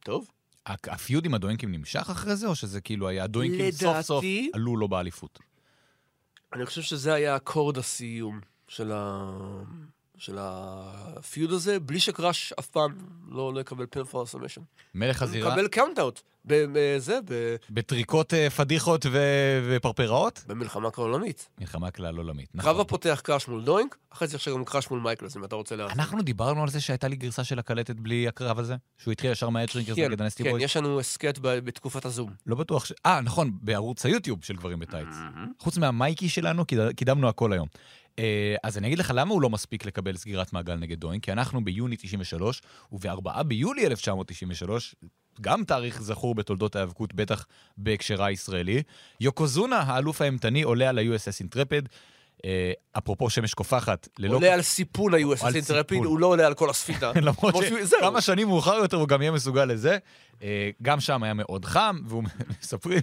[0.00, 0.30] טוב.
[0.66, 4.50] ה feud עם הדוינקים נמשך אחרי זה, או שזה כאילו היה הדוינקים סוף סוף לדעתי-
[4.54, 5.38] עלו לו באליפות?
[6.52, 9.30] אני חושב שזה היה אקורד הסיום של, ה...
[10.18, 12.92] של ה feud הזה, בלי שקראש אף פעם
[13.28, 14.60] לא, לא יקבל pinfall submission.
[14.94, 16.20] מלך הוא הזירה, מקבל count-out.
[16.46, 17.56] בזה, ב...
[17.70, 20.44] בטריקות אה, פדיחות ו- ופרפראות?
[20.46, 21.48] במלחמה עולמית.
[21.60, 22.48] מלחמה כלל עולמית.
[22.52, 22.80] קרב נכון.
[22.80, 25.98] הפותח קראש מול דוינק, אחרי זה עכשיו גם קראש מול מייקלס, אם אתה רוצה להרחיב.
[26.00, 28.76] אנחנו דיברנו על זה שהייתה לי גרסה של הקלטת בלי הקרב הזה?
[28.98, 30.62] שהוא התחיל ישר מהאצ'רינקרס כן, נגד הנסטי כן, בויז?
[30.64, 32.30] יש לנו הסכת בתקופת הזום.
[32.46, 32.92] לא בטוח ש...
[33.06, 35.08] אה, נכון, בערוץ היוטיוב של גברים בטייץ.
[35.58, 37.68] חוץ מהמייקי שלנו, קיד- קידמנו הכל היום.
[38.18, 41.32] אה, אז אני אגיד לך למה הוא לא מספיק לקבל סגירת מעגל נגד דוין, כי
[41.32, 44.94] אנחנו ביוני 93, וב-4 ביולי 1993,
[45.40, 47.46] גם תאריך זכור בתולדות ההיאבקות, בטח
[47.76, 48.82] בהקשרה הישראלי,
[49.20, 51.82] יוקוזונה, האלוף האימתני, עולה על ה-USS אינטרפיד.
[52.44, 54.34] אה, אפרופו שמש קופחת, ללא...
[54.34, 56.06] עולה על סיפון ה-USS אינטרפיד, סיפון.
[56.06, 57.12] הוא לא עולה על כל הספינה.
[57.22, 57.54] למרות.
[57.86, 59.98] שכמה שנים מאוחר יותר הוא גם יהיה מסוגל לזה.
[60.42, 62.22] אה, גם שם היה מאוד חם, והוא
[62.60, 63.00] מספרים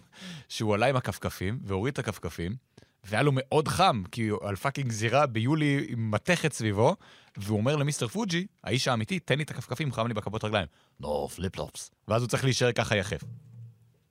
[0.50, 2.56] שהוא עלה עם הכפכפים, והוריד את הכפכפים,
[3.04, 6.96] והיה לו מאוד חם, כי הוא על fucking זירה ביולי עם מתכת סביבו,
[7.38, 10.68] והוא אומר למיסטר פוג'י, האיש האמיתי, תן לי את הכפכפים, חם לי בכפות רגליים.
[11.00, 11.92] לא, flip-flops.
[12.08, 13.24] ואז הוא צריך להישאר ככה יחף.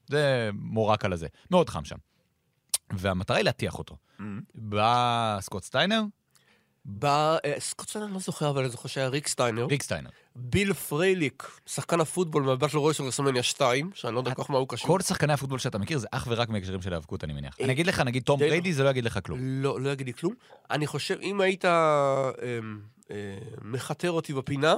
[0.06, 1.26] זה מורק על הזה.
[1.50, 1.96] מאוד חם שם.
[2.92, 3.96] והמטרה היא להטיח אותו.
[4.54, 6.02] בא סקוט סטיינר,
[6.92, 9.66] בא, אה, סקוט סטיינר לא זוכר, אבל אני זוכר שהיה ריק סטיינר.
[9.66, 10.10] ריק סטיינר.
[10.36, 14.68] ביל פרייליק, שחקן הפוטבול רויס של רסלמניה 2, שאני לא יודע כל כך מה הוא
[14.68, 14.86] קשור.
[14.86, 17.56] כל שחקני הפוטבול שאתה מכיר זה אך ורק מהקשרים של ההיאבקות, אני מניח.
[17.60, 19.38] אני אגיד לך, נגיד תום די- בריידי, זה לא יגיד לך כלום.
[19.42, 20.34] לא, לא יגיד לי כלום.
[20.70, 22.30] אני חושב, אם היית אה,
[23.10, 23.14] אה,
[23.62, 24.74] מכתר אותי בפינה,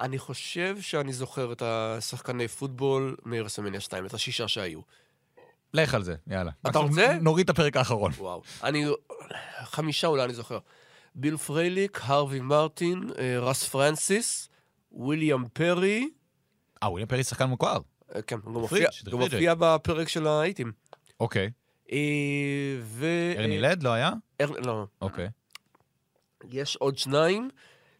[0.00, 4.80] אני חושב שאני זוכר את השחקני פוטבול מרסלמניה 2, את השישה שהיו.
[5.74, 6.50] לך על זה, יאללה.
[6.68, 7.18] אתה רוצה?
[7.20, 8.12] נוריד את הפרק האחרון.
[8.18, 8.42] וואו.
[8.64, 8.86] אני...
[9.64, 10.58] חמישה אולי אני זוכר.
[11.14, 14.48] ביל פרייליק, הרווי מרטין, אה, רס פרנסיס,
[14.92, 16.08] וויליאם פרי,
[16.82, 17.78] אה, וויליאם פרי שחקן מוכר.
[18.14, 20.72] אה, כן, הוא מופיע- בפרק של ה A-Team.
[21.20, 21.50] אוקיי.
[21.92, 21.98] אה,
[22.82, 23.06] ו...
[23.38, 24.12] ארני לד לא היה?
[24.40, 24.86] לא.
[25.02, 25.28] אוקיי.
[26.50, 27.48] יש עוד שניים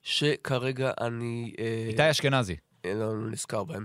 [0.03, 1.55] שכרגע אני
[1.88, 2.57] איתי אשכנזי.
[2.85, 3.85] אה, לא נזכר בהם.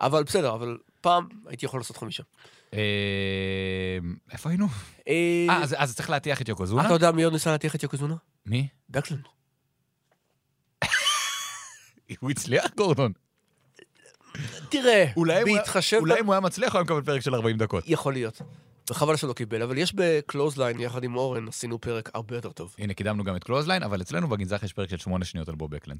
[0.00, 2.22] אבל בסדר, אבל פעם הייתי יכול לעשות חמישה.
[4.32, 4.66] איפה היינו?
[5.08, 6.86] אה, אז צריך להטיח את יוקוזונה?
[6.86, 8.14] אתה יודע מי עוד ניסה להטיח את יוקוזונה?
[8.46, 8.68] מי?
[8.90, 9.22] בקלנד.
[12.20, 13.12] הוא הצליח, גורדון.
[14.68, 15.04] תראה,
[15.44, 15.96] בהתחשב...
[15.96, 17.84] אולי אם הוא היה מצליח, הוא היה מקבל פרק של 40 דקות.
[17.86, 18.42] יכול להיות.
[18.90, 22.74] וחבל שלא קיבל, אבל יש בקלוזליין יחד עם אורן, עשינו פרק הרבה יותר טוב.
[22.78, 25.70] הנה, קידמנו גם את קלוזליין, אבל אצלנו בגנזך יש פרק של 8 שניות על בוב
[25.70, 25.98] בקלנד.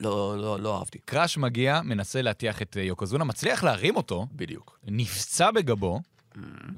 [0.00, 0.98] לא, לא, לא אהבתי.
[1.04, 4.78] קראש מגיע, מנסה להטיח את אה, יוקוזונה, מצליח להרים אותו, בדיוק.
[4.84, 6.00] נפצע בגבו,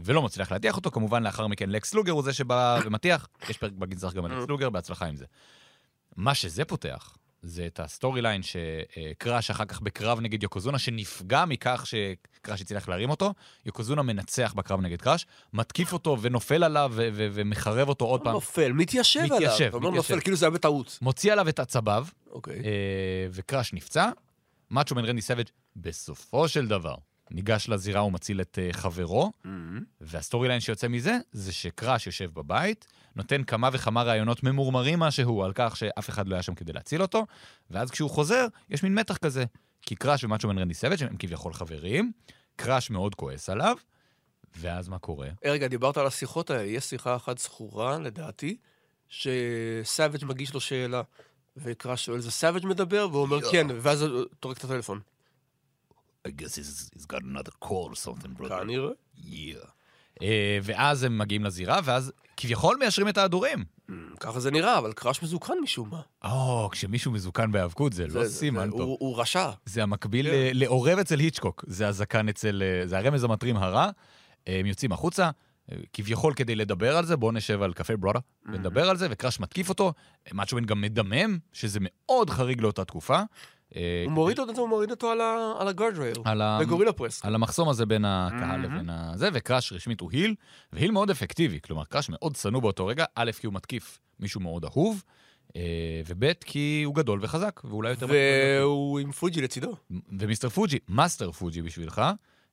[0.05, 0.91] ולא מצליח להטיח אותו.
[0.91, 3.29] כמובן, לאחר מכן לקס לוגר הוא זה שבא ומטיח.
[3.49, 5.25] יש פרק בגנזך גם על לקס לוגר, בהצלחה עם זה.
[6.17, 11.85] מה שזה פותח, זה את ה storyline שקראש אחר כך בקרב נגד יוקוזונה, שנפגע מכך
[11.87, 13.35] שקראש הצליח להרים אותו.
[13.67, 18.33] יוקוזונה מנצח בקרב נגד קראש, מתקיף אותו ונופל עליו ו- ו- ומחרב אותו עוד פעם.
[18.33, 19.37] נופל, מתיישב עליו.
[19.37, 19.95] מתיישב, מתיישב.
[19.97, 20.99] נופל, כאילו זה היה בטעות.
[21.03, 22.55] מוציא עליו את עצביו, אוקיי.
[22.65, 24.11] אה, וקראש נפצע.
[24.71, 26.95] מאצ'ו מן רנדי סאביג' בסופו של דבר
[27.31, 29.33] ניגש לזירה ומציל את אה, חברו,
[30.01, 32.87] והסטורי ליין שיוצא מזה, זה שקראש יושב בבית,
[33.17, 37.03] נותן כמה וכמה רעיונות ממורמרים משהו על כך שאף אחד לא היה שם כדי להציל
[37.03, 37.27] אותו,
[37.71, 39.45] ואז כשהוא חוזר, יש מין מתח כזה.
[39.83, 42.13] כי קראש ומאצ'ו מן רנדי סאביג' הם כביכול חברים,
[42.57, 43.77] קראש מאוד כועס עליו,
[44.59, 45.29] ואז מה קורה?
[45.45, 46.63] רגע, דיברת על השיחות האלה.
[46.63, 48.57] יש שיחה אחת זכורה, לדעתי,
[49.09, 51.03] שסאביג' מגיש לו שאלה,
[51.57, 53.09] וקראש שואל, זה סאביג' מדבר?
[53.11, 55.01] והוא אומר, כן, ואז הוא טורק את הטלפון.
[56.27, 58.61] I guess he's, he's got another call or something, brother.
[58.61, 58.91] כנראה.
[59.19, 59.67] Yeah.
[60.23, 63.65] אה, ואז הם מגיעים לזירה, ואז כביכול מיישרים את ההדורים.
[64.21, 66.01] ככה זה נראה, אבל קראש מזוקן משום מה.
[66.25, 68.97] או, כשמישהו מזוקן בהיאבקות זה לא זה- זה- סימן הוא- טוב.
[69.01, 69.51] הוא רשע.
[69.67, 70.27] זה המקביל.
[70.31, 72.63] ל- לעורב אצל היצ'קוק, זה הזקן אצל...
[72.63, 73.91] אה, זה הרמז המטרים הרע.
[74.49, 75.31] אה, הם יוצאים החוצה,
[75.73, 79.41] אה, כביכול כדי לדבר על זה, בואו נשב על קפה ברודה ונדבר על זה, וקראש
[79.41, 79.93] מתקיף אותו.
[80.33, 83.21] מאצ'ומן גם מדמם, שזה מאוד חריג לאותה תקופה.
[83.77, 85.11] אה, הוא מוריד אותו, הוא מוריד אותו
[85.59, 86.17] על ה guard rail.
[86.61, 87.25] ב gorilla press.
[87.25, 90.35] על המחסום הזה בין הקהל לבין הזה, וקראש רשמית הוא heel,
[90.73, 91.61] ו heel מאוד אפקטיבי.
[91.61, 95.03] כלומר, קראש מאוד שנוא באותו רגע, א', כי הוא מתקיף מישהו מאוד אהוב,
[95.57, 95.63] אה,
[96.07, 98.07] וב', כי הוא גדול וחזק, ואולי יותר...
[98.11, 99.77] והוא עם פוג'י לצידו.
[100.19, 102.03] ומיסטר פוג'י, מאסטר פוג'י בשבילך,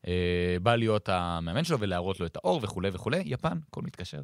[0.07, 4.21] אה, בא להיות המאמן שלו ולהראות לו את האור וכולי וכולי, יפן, הכל מתקשר.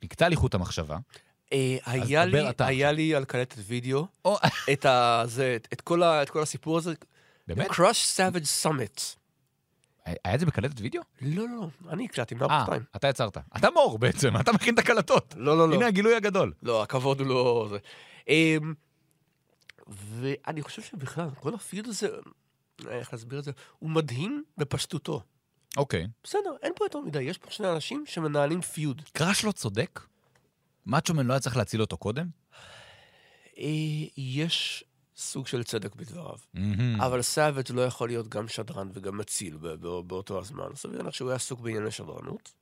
[0.00, 0.98] ונקטע לי חוט המחשבה.
[1.52, 4.36] אה, היה לי, היה לי על קלטת וידאו, או,
[4.72, 5.22] את ה...
[5.26, 6.94] זה, את כל ה- את כל הסיפור הזה.
[7.46, 7.70] באמת?
[7.70, 9.00] Crush Savage Summit.
[10.24, 11.02] היה את זה בקלטת וידאו?
[11.22, 11.48] לא, לא,
[11.84, 12.82] לא, אני הקלטתי, אה, נאפ שתיים.
[12.96, 13.38] אתה יצרת.
[13.56, 15.34] אתה מור בעצם, אתה מכין את הקלטות.
[15.36, 15.74] לא, לא, לא.
[15.74, 16.52] הנה הגילוי הגדול.
[16.62, 17.66] לא, הכבוד הוא לא...
[17.70, 17.78] זה.
[18.28, 18.74] אמ,
[19.88, 22.08] ואני חושב שבכלל, כל הפיוד הזה,
[22.88, 25.22] אה, איך להסביר את זה, הוא מדהים בפשטותו.
[25.76, 26.06] אוקיי.
[26.24, 29.02] בסדר, אין פה יותר מדי, יש פה שני אנשים שמנהלים feud.
[29.12, 30.00] קראש לא צודק?
[30.88, 32.26] מאצ'ומן לא היה צריך להציל אותו קודם?
[33.58, 33.64] אה,
[34.16, 34.84] יש
[35.16, 36.36] סוג של צדק בדבריו.
[36.54, 37.00] מהמם.
[37.00, 39.56] אבל סאביג' לא יכול להיות גם שדרן וגם מציל
[40.06, 40.64] באותו הזמן.
[40.74, 42.52] סביר להניח שהוא היה עסוק בענייני שדרנות.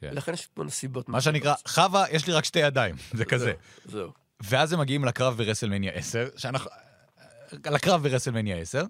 [0.00, 0.08] כן.
[0.12, 1.08] ולכן יש פה נסיבות...
[1.08, 3.52] מה שנקרא, חווה, יש לי רק שתי ידיים, זה כזה.
[3.84, 4.12] זהו.
[4.40, 6.70] ואז הם מגיעים לקרב ברסלמניה 10, שאנחנו...
[7.52, 8.84] לקרב ברסלמניה 10,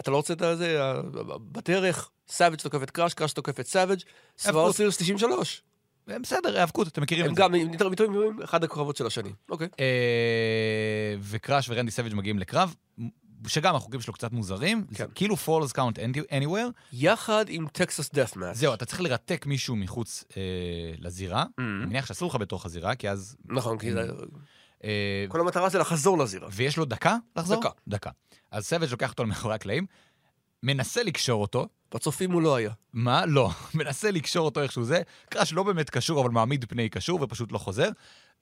[0.00, 0.78] אתה לא רוצה את זה,
[1.52, 4.00] בדרך, סאביג' תוקף את קראש, קראש תוקף את סאביג',
[4.46, 4.70] איפה?
[4.72, 5.62] Series 93.
[6.06, 7.42] בסדר, היאבקות, אתם מכירים הם את זה.
[7.78, 9.30] גם מתואמים אחד הקרבות של השני.
[9.48, 9.68] אוקיי.
[9.80, 9.84] אה,
[11.22, 12.74] וקראש ורנדי סביג' מגיעים לקרב,
[13.46, 15.06] שגם החוקים שלו קצת מוזרים, כן.
[15.14, 15.98] כאילו falls count
[16.30, 18.56] anywhere, יחד עם Texas death match.
[18.56, 20.42] זהו, אתה צריך לרתק מישהו מחוץ אה,
[20.98, 23.36] לזירה, אני מניח שאסור לך בתוך הזירה, כי אז...
[23.44, 24.08] נכון, כי זה-
[24.84, 26.48] אה, כל המטרה זה לחזור לזירה.
[26.52, 27.60] ויש לו דקה לחזור?
[27.60, 27.68] דקה.
[27.88, 28.10] דקה.
[28.50, 29.86] אז סביג' לוקח אותו מאחורי הקלעים,
[30.62, 32.70] מנסה לקשור אותו, בצופים הוא לא היה.
[32.92, 33.26] מה?
[33.26, 33.50] לא.
[33.74, 35.02] מנסה לקשור אותו איכשהו זה.
[35.28, 37.88] קראש לא באמת קשור, אבל מעמיד פני קשור ופשוט לא חוזר.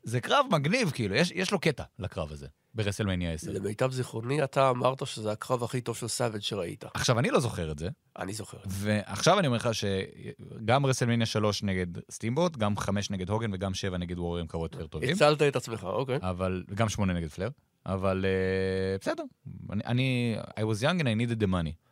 [0.02, 3.52] זה קרב מגניב, כאילו, יש, יש לו קטע לקרב הזה, ברסלמניה 10.
[3.52, 6.84] למיטב זיכרוני, אתה אמרת שזה הקרב הכי טוב של סאביג' שראית.
[6.94, 8.58] עכשיו, אני לא זוכר את זה, אני זוכר.
[8.66, 13.98] ועכשיו אני אומר לך שגם רסלמניה 3 נגד סטימבוט, גם 5 נגד הוגן וגם 7
[13.98, 16.18] נגד ווריור הם קרבות יותר טובים, הצלת את עצמך, אוקיי.
[16.22, 17.48] אבל, וגם 8 נגד פלר,
[17.86, 19.22] אבל אה, בסדר,
[19.70, 21.87] אני, אני, I was young and I needed the money.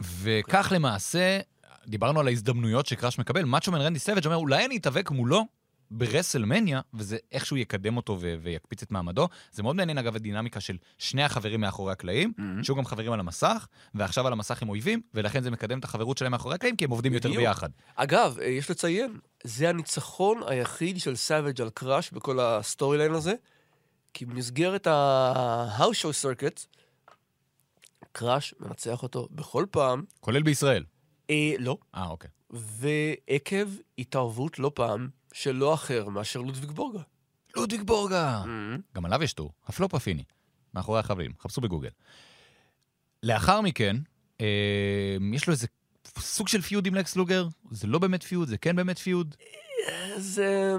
[0.00, 1.38] וכך למעשה,
[1.86, 5.46] דיברנו על ההזדמנויות שקראש מקבל, מאצ'ו מן רנדי סבג' אומר, אולי אני אתאבק מולו
[5.90, 9.28] ברסלמניה, וזה איכשהו יקדם אותו ו- ויקפיץ את מעמדו.
[9.52, 12.64] זה מאוד מעניין, אגב, הדינמיקה של שני החברים מאחורי הקלעים, מממ-המ.
[12.64, 16.18] שהיו גם חברים על המסך, ועכשיו על המסך הם אויבים, ולכן זה מקדם את החברות
[16.18, 17.42] שלהם מאחורי הקלעים, כי הם עובדים יותר בדיוק.
[17.44, 17.68] ביחד.
[17.94, 23.34] אגב, אה, יש לציין, זה הניצחון היחיד של סאביג' על קראש בכל ה storyline הזה,
[24.14, 26.79] כי במסגרת ה-house show circuit,
[28.12, 30.84] קראש מנצח אותו בכל פעם, כולל בישראל.
[31.30, 32.30] אה, לא, אה, אוקיי.
[32.50, 33.68] ועקב
[33.98, 37.02] התערבות לא פעם של לא אחר מאשר לודוויג בורגה.
[37.56, 38.42] לודוויג בורגה!
[38.94, 40.24] גם עליו יש טור, הפלופ הפיני,
[40.74, 41.90] מאחורי החבלים, חפשו בגוגל.
[43.22, 43.96] לאחר מכן,
[44.40, 45.66] אה, יש לו איזה
[46.18, 49.34] סוג של feud עם לקס לוגר, זה לא באמת feud, זה כן באמת feud.
[50.16, 50.76] זה...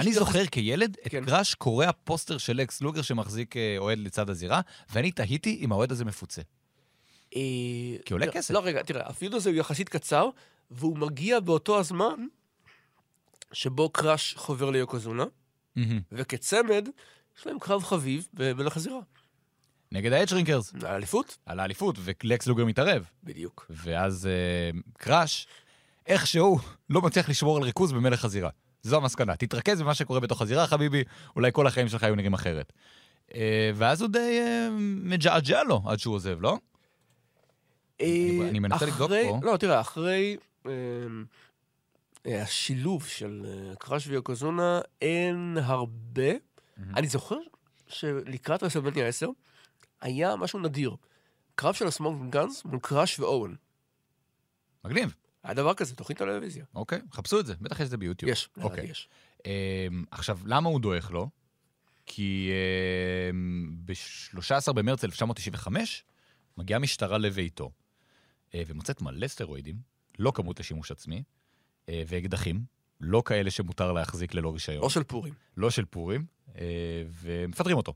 [0.00, 1.24] אני זוכר כילד את כן.
[1.24, 4.60] קראש קורע פוסטר של לקס לוגר שמחזיק אה, אוהד לצד הזירה,
[4.92, 6.42] ואני תהיתי אם האוהד הזה מפוצה.
[7.36, 7.40] אה,
[8.04, 8.54] כי עולה לא, כסף.
[8.54, 10.28] לא, רגע, תראה, ה feud הזה הוא יחסית קצר,
[10.70, 12.26] והוא מגיע באותו הזמן
[13.52, 15.24] שבו קראש חובר ליוקוזונה.
[16.12, 16.88] וכצמד,
[17.38, 19.00] יש להם קרב חביב במלך הזירה.
[19.92, 21.38] נגד ההדשרינקרס, האליפות?
[21.46, 23.04] על האליפות, ולקס לוגר מתערב.
[23.24, 23.66] בדיוק.
[23.70, 25.46] ואז אה, קראש,
[26.06, 26.58] איכשהו,
[26.90, 28.50] לא מצליח לשמור על ריכוז במלך הזירה.
[28.82, 29.36] זו המסקנה.
[29.36, 31.02] תתרכז במה שקורה בתוך הזירה, חביבי,
[31.36, 32.72] אולי כל החיים שלך היו נראים אחרת.
[33.34, 34.40] אה, ואז הוא די
[35.02, 36.58] מג'עג'ע לו עד שהוא עוזב, לא?
[38.00, 39.40] אה, אני מנסה לבדוק פה.
[39.42, 40.72] לא, תראה, אחרי אה,
[42.26, 46.32] אה, השילוב של אה, קראש ויוקוזונה, אין הרבה.
[46.96, 47.38] אני זוכר
[47.88, 49.28] שלקראת רסלמניה 10,
[50.00, 50.96] היה משהו נדיר.
[51.54, 53.54] קרב של הסמונג גאנס מול קראש ואורן.
[54.84, 55.14] מגניב.
[55.42, 56.64] היה דבר כזה, תוכנית טלוויזיה.
[56.74, 58.32] אוקיי, חפשו את זה, בטח יש את זה ביוטיוב.
[58.32, 58.84] יש, אוקיי.
[58.90, 59.08] יש.
[59.46, 61.28] אמ, עכשיו, למה הוא דועך לו?
[62.06, 62.50] כי
[63.84, 66.04] ב-13 במרץ 1995
[66.56, 67.70] מגיעה משטרה לביתו
[68.66, 69.76] ומוצאת מלא סטרואידים,
[70.18, 71.22] לא כמות לשימוש עצמי,
[71.88, 72.64] אה, ואקדחים,
[73.00, 75.34] לא כאלה שמותר להחזיק ללא רישיון, או של פורים.
[75.56, 76.24] לא של פורים,
[76.58, 77.94] אה, ומפטרים אותו.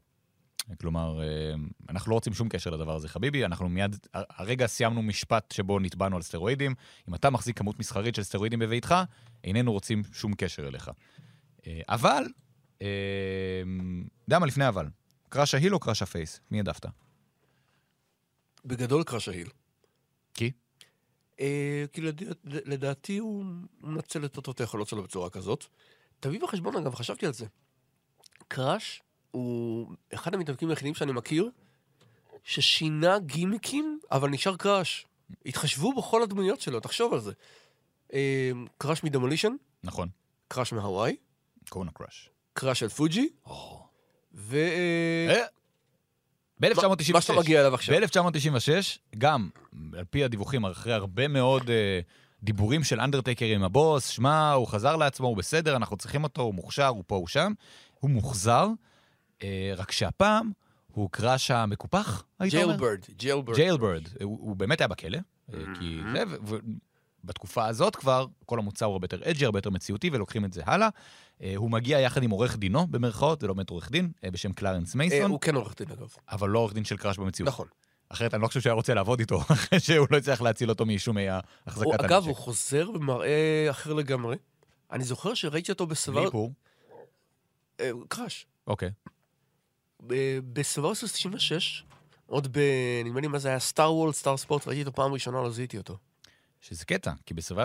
[0.80, 1.54] כלומר, אה,
[1.88, 6.16] אנחנו לא רוצים שום קשר לדבר הזה, חביבי, אנחנו מיד, הרגע סיימנו משפט שבו נתבענו
[6.16, 6.74] על סטרואידים.
[7.08, 8.94] אם אתה מחזיק כמות מסחרית של סטרואידים בביתך,
[9.44, 10.90] איננו רוצים שום קשר אליך.
[11.66, 12.24] אה, אבל,
[12.82, 12.88] אה,
[14.28, 14.88] יודע מה לפני אבל?
[15.28, 16.40] קראש ה heel או קראש ה face?
[16.50, 16.86] מי העדפת?
[18.64, 19.48] בגדול קראש ה heel.
[20.38, 20.50] כי?
[21.40, 23.44] אה, כי לדע- לדעתי הוא
[23.80, 25.64] מנצל את אותן היכולות שלו בצורה כזאת.
[26.20, 27.46] תביא בחשבון, אגב, חשבתי על זה.
[28.48, 31.50] קראש הוא אחד המתאבקים היחידים שאני מכיר
[32.44, 35.06] ששינה גימיקים, אבל נשאר קראש.
[35.46, 37.32] התחשבו בכל הדמויות שלו, תחשוב על זה.
[38.12, 39.52] אה, קראש מדמולישן,
[39.84, 40.08] נכון,
[40.48, 41.16] קראש מהוואי,
[41.68, 42.30] קונה קראש.
[42.52, 43.28] קראש של פוג'י,
[44.34, 44.56] ו...
[46.64, 47.12] אה, ב-1996.
[47.12, 48.00] מה שאתה מגיע אליו עכשיו.
[48.00, 49.48] ב-1996, גם,
[49.98, 52.00] על פי הדיווחים, אחרי הרבה מאוד אה,
[52.42, 56.54] דיבורים של אנדרטייקר עם הבוס, שמע, הוא חזר לעצמו, הוא בסדר, אנחנו צריכים אותו, הוא
[56.54, 57.52] מוכשר, הוא פה, הוא שם.
[58.00, 58.68] הוא מוחזר,
[59.42, 60.50] אה, רק שהפעם
[60.86, 62.66] הוא קראש המקופח, היית אומר?
[62.66, 63.56] jailbird, jailbird.
[63.56, 64.02] jailbird.
[64.22, 65.18] הוא, הוא באמת היה בכלא,
[65.54, 66.22] אה, כי זה,
[67.24, 70.62] ובתקופה הזאת כבר, כל המוצר הוא הרבה יותר edgy, הרבה יותר מציאותי, ולוקחים את זה
[70.66, 70.88] הלאה.
[71.42, 74.52] אה, הוא מגיע יחד עם עורך דינו, במרכאות, זה לא באמת עורך דין, אה, בשם
[74.52, 76.08] קלרנס אה, מייסון, הוא כן עורך דין, אגב.
[76.30, 77.48] אבל לא עורך דין של קראש במציאות.
[77.48, 77.66] נכון.
[78.08, 81.30] אחרת אני לא חושב שהיה רוצה לעבוד איתו, אחרי שהוא לא הצליח להציל אותו מאישומי
[81.30, 82.40] הוא- החזקת אגב, הוא הנשק.
[82.40, 84.36] חוזר במראה אחר לגמרי.
[84.92, 86.22] אני זוכר שראיתי אותו בסבר...
[86.22, 86.52] ואיפור,
[87.80, 88.46] אה, קראש.
[88.66, 88.90] אוקיי.
[90.52, 91.84] בסבר 96,
[92.26, 92.60] עוד ב...
[93.04, 95.78] נדמה לי מה זה היה, סטאר וולד, סטאר ספורט, ראיתי אותו פעם ראשונה, לא זיהיתי
[95.78, 95.98] אותו.
[96.60, 97.64] שזה קטע, כי בסביבה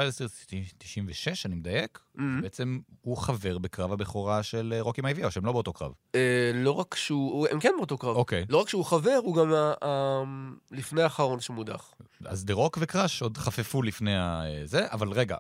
[0.78, 2.00] 96, אני מדייק,
[2.42, 5.92] בעצם הוא חבר בקרב הבכורה של אה, רוקי מייביה, או שהם לא באותו קרב.
[6.16, 7.32] אה, לא רק שהוא...
[7.32, 8.16] הוא- הם כן באותו קרב.
[8.16, 8.46] אוקיי.
[8.50, 10.24] לא רק שהוא חבר, הוא גם ה- ה-
[10.72, 11.94] לפני האחרון שמודח.
[12.26, 15.38] אז דה רוק וקראש עוד חפפו לפני ה- זה, אבל רגע,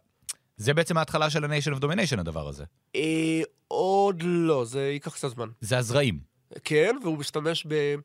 [0.57, 2.63] זה בעצם ההתחלה של ה-Nation of Domination, הדבר הזה.
[2.95, 5.47] אה, עוד לא, זה ייקח קצת זמן.
[5.61, 6.19] זה הזרעים.
[6.63, 7.95] כן, והוא משתמש ב...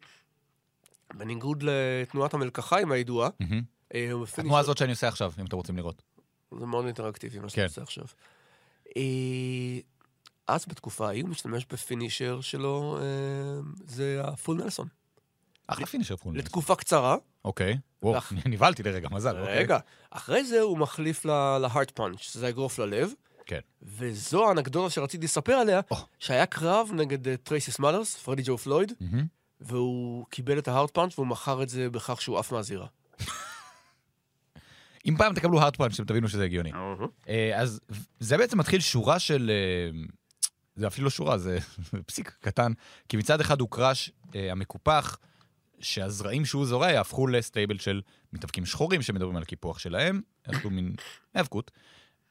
[1.14, 3.28] בניגוד לתנועת המלקחיים הידועה.
[3.40, 3.62] מהמם.
[3.94, 6.02] אה, התנועה הזאת שאני עושה עכשיו, אם אתם רוצים לראות.
[6.58, 7.66] זה מאוד אינטראקטיבי, מה שאתה כן.
[7.66, 8.04] עושה עכשיו.
[8.96, 9.02] אה,
[10.46, 13.04] אז בתקופה ההיא הוא משתמש ב finisher שלו, אה,
[13.86, 14.88] זה ה full nelson.
[15.66, 16.38] אחלה finisher פול.
[16.38, 17.78] לתקופה קצרה, אוקיי.
[18.02, 19.40] וואו, נבהלתי לרגע, מזל.
[19.40, 19.58] אוקיי.
[19.58, 19.78] רגע,
[20.10, 23.12] אחרי זה הוא מחליף ל heart punch, שזה אגרוף ללב,
[23.46, 23.60] כן.
[23.82, 25.80] וזו האנקדוטה שרציתי לספר עליה.
[26.18, 28.92] שהיה קרב נגד אה, טרייסי סמות'רס, פרדי ג'ו פלויד.
[29.60, 32.86] והוא קיבל את ה heart punch והוא מכר את זה בכך שהוא עף מהזירה.
[35.06, 36.72] אם פעם תקבלו הארד פאנץ', אתם תבינו שזה הגיוני.
[37.28, 37.80] אה, אז
[38.20, 39.50] זה בעצם מתחיל שורה של...
[39.50, 40.00] אה,
[40.76, 41.58] זה אפילו לא שורה, זה
[42.06, 42.72] פסיק קטן.
[43.08, 45.18] כי מצד אחד הוא קראש אה, המקופח,
[45.80, 48.00] שהזרעים שהוא זורע יהפכו לסטייבל של
[48.32, 50.94] מתאבקים שחורים שמדברים על קיפוח שלהם, יעשו מין
[51.34, 51.70] היאבקות,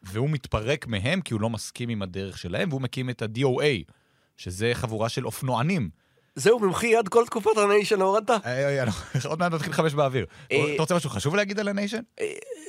[0.01, 3.91] והוא מתפרק מהם כי הוא לא מסכים עם הדרך שלהם, והוא מקים את ה-DOA,
[4.37, 5.89] שזה חבורה של אופנוענים.
[6.37, 8.29] זהו, ממחי עד כל תקופת הניישן הורדת?
[8.29, 8.89] אה, אה, אה,
[9.29, 10.25] עוד מעט נתחיל חמש באוויר.
[10.51, 12.01] אה, אתה רוצה משהו חשוב להגיד על הניישן?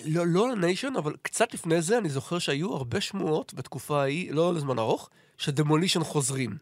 [0.04, 4.54] לא, לא לניישן, אבל קצת לפני זה אני זוכר שהיו הרבה שמועות בתקופה ההיא, לא
[4.54, 6.56] לזמן ארוך, שדמולישן חוזרים.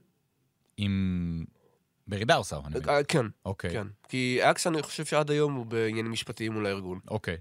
[0.77, 1.45] עם
[2.07, 2.89] בארי דארסו, אני מבין.
[2.89, 3.71] אה, כן, אוקיי.
[3.71, 3.87] כן.
[4.09, 6.99] כי אקס, אני חושב שעד היום הוא בעניינים משפטיים מול הארגון.
[7.09, 7.37] אוקיי.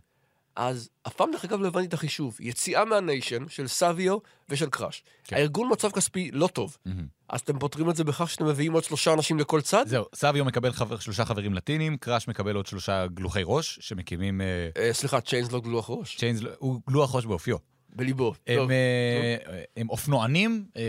[0.56, 2.38] אז אף פעם, דרך אגב, לא הבנתי את החישוב.
[2.40, 4.18] יציאה מהניישן של סביו
[4.50, 5.04] ושל קראש.
[5.24, 5.36] כן.
[5.36, 6.78] הארגון מצב כספי לא טוב.
[6.86, 7.06] מהמם.
[7.30, 9.88] אז אתם פותרים את זה בכך שאתם מביאים עוד שלושה אנשים לכל צד?
[9.88, 14.42] זהו, סביו מקבל חבר, שלושה חברים לטינים, קראש מקבל עוד שלושה גלוחי ראש, שמקימים...
[14.42, 16.18] אה, אה, סליחה, צ'יינס לא גלוח ראש.
[16.18, 17.58] צ'יינס, הוא גלוח ראש באופיו.
[17.96, 18.34] בליבו.
[18.48, 18.72] הם, טוב.
[18.72, 20.82] אה, הם אופנוענים, אה,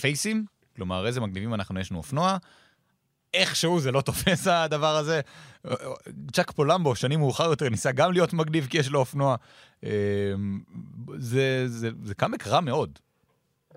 [0.00, 0.44] פייסים,
[0.76, 2.36] כלומר, איזה מגניבים אנחנו, יש לנו אופנוע.
[3.36, 5.20] איכשהו זה לא תופס הדבר הזה.
[6.32, 9.36] צ'אק פולמבו, שנים מאוחר יותר, ניסה גם להיות מגניב כי יש לו אופנוע.
[9.84, 9.90] אה,
[11.18, 12.98] זה, זה, זה קאמק רע מאוד.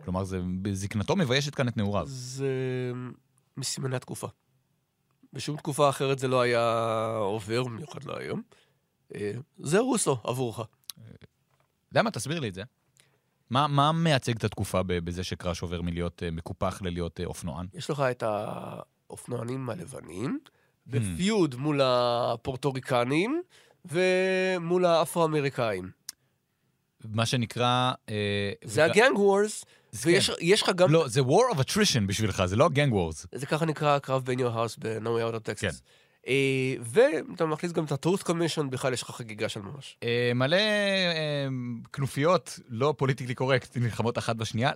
[0.04, 2.06] כלומר, זה, בזקנתו מביישת כאן את נעוריו.
[2.08, 2.48] זה
[3.58, 4.28] מסימני התקופה.
[5.34, 8.42] בשום תקופה אחרת זה לא היה עובר, במיוחד לא היום.
[9.16, 10.60] אה, זה רוסו עבורך.
[11.92, 12.64] יודע מה, תסביר לי את זה.
[13.50, 17.68] מה, מה מייצג את התקופה בזה שקראש עובר מלהיות אה, מקופח ללהיות אה, אופנוען?
[17.74, 18.24] יש לך את
[19.10, 20.40] האופנוענים הלבנים,
[20.88, 23.42] ב feud מול הפורטוריקנים
[23.86, 25.90] ומול האפרו-אמריקאים.
[27.06, 27.92] מה שנקרא...
[28.10, 30.36] אה, זה ה gang wars, זה ויש כן.
[30.42, 30.92] יש לך גם...
[30.92, 33.26] לא, זה war of attrition בשבילך, זה לא gang wars.
[33.36, 35.54] זה ככה נקרא הקרב בין יור האוס בנאומי אאוטר כן.
[35.54, 35.82] טקסס.
[36.28, 39.98] אה, ואתה מכניס גם את ה-Truth Commission, בכלל יש לך חגיגה של ממש.
[40.04, 40.58] אה, מלא
[41.94, 44.72] כנופיות לא politically correct נלחמות אחת בשנייה.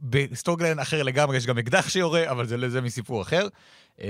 [0.00, 3.48] ב storyline אחר לגמרי יש גם אקדח שיורה, אבל זה, זה מסיפור אחר.
[4.00, 4.06] אה,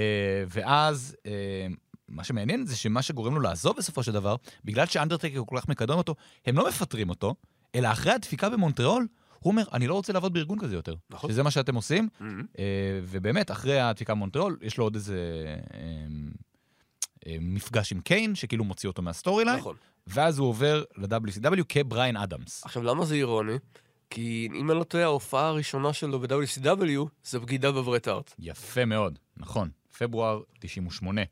[0.48, 1.66] ואז אה,
[2.08, 5.94] מה שמעניין זה שמה שגורם לו לעזוב בסופו של דבר, בגלל שאנדרטייקר כל כך מקדם
[5.96, 6.14] אותו,
[6.46, 7.34] הם לא מפטרים אותו,
[7.74, 9.06] אלא אחרי הדפיקה במונטריאול,
[9.38, 10.94] הוא אומר, אני לא רוצה לעבוד בארגון כזה יותר.
[11.10, 11.30] נכון.
[11.30, 12.22] שזה מה שאתם עושים, Mhm.
[12.58, 12.64] אה,
[13.02, 15.18] ובאמת, אחרי הדפיקה במונטריאול, יש לו עוד איזה
[17.40, 19.58] מפגש עם קיין, שכאילו מוציא אותו מה storyline.
[19.58, 19.76] נכון.
[20.06, 22.64] ואז הוא עובר ל-WCW כבריין אדמס.
[22.64, 23.52] עכשיו, למה זה אירוני?
[24.10, 28.34] כי אם אני לא טועה, ההופעה הראשונה שלו ב-WCW זה בגידה בברט הארט.
[28.38, 29.68] יפה מאוד, נכון.
[29.98, 31.22] פברואר 98.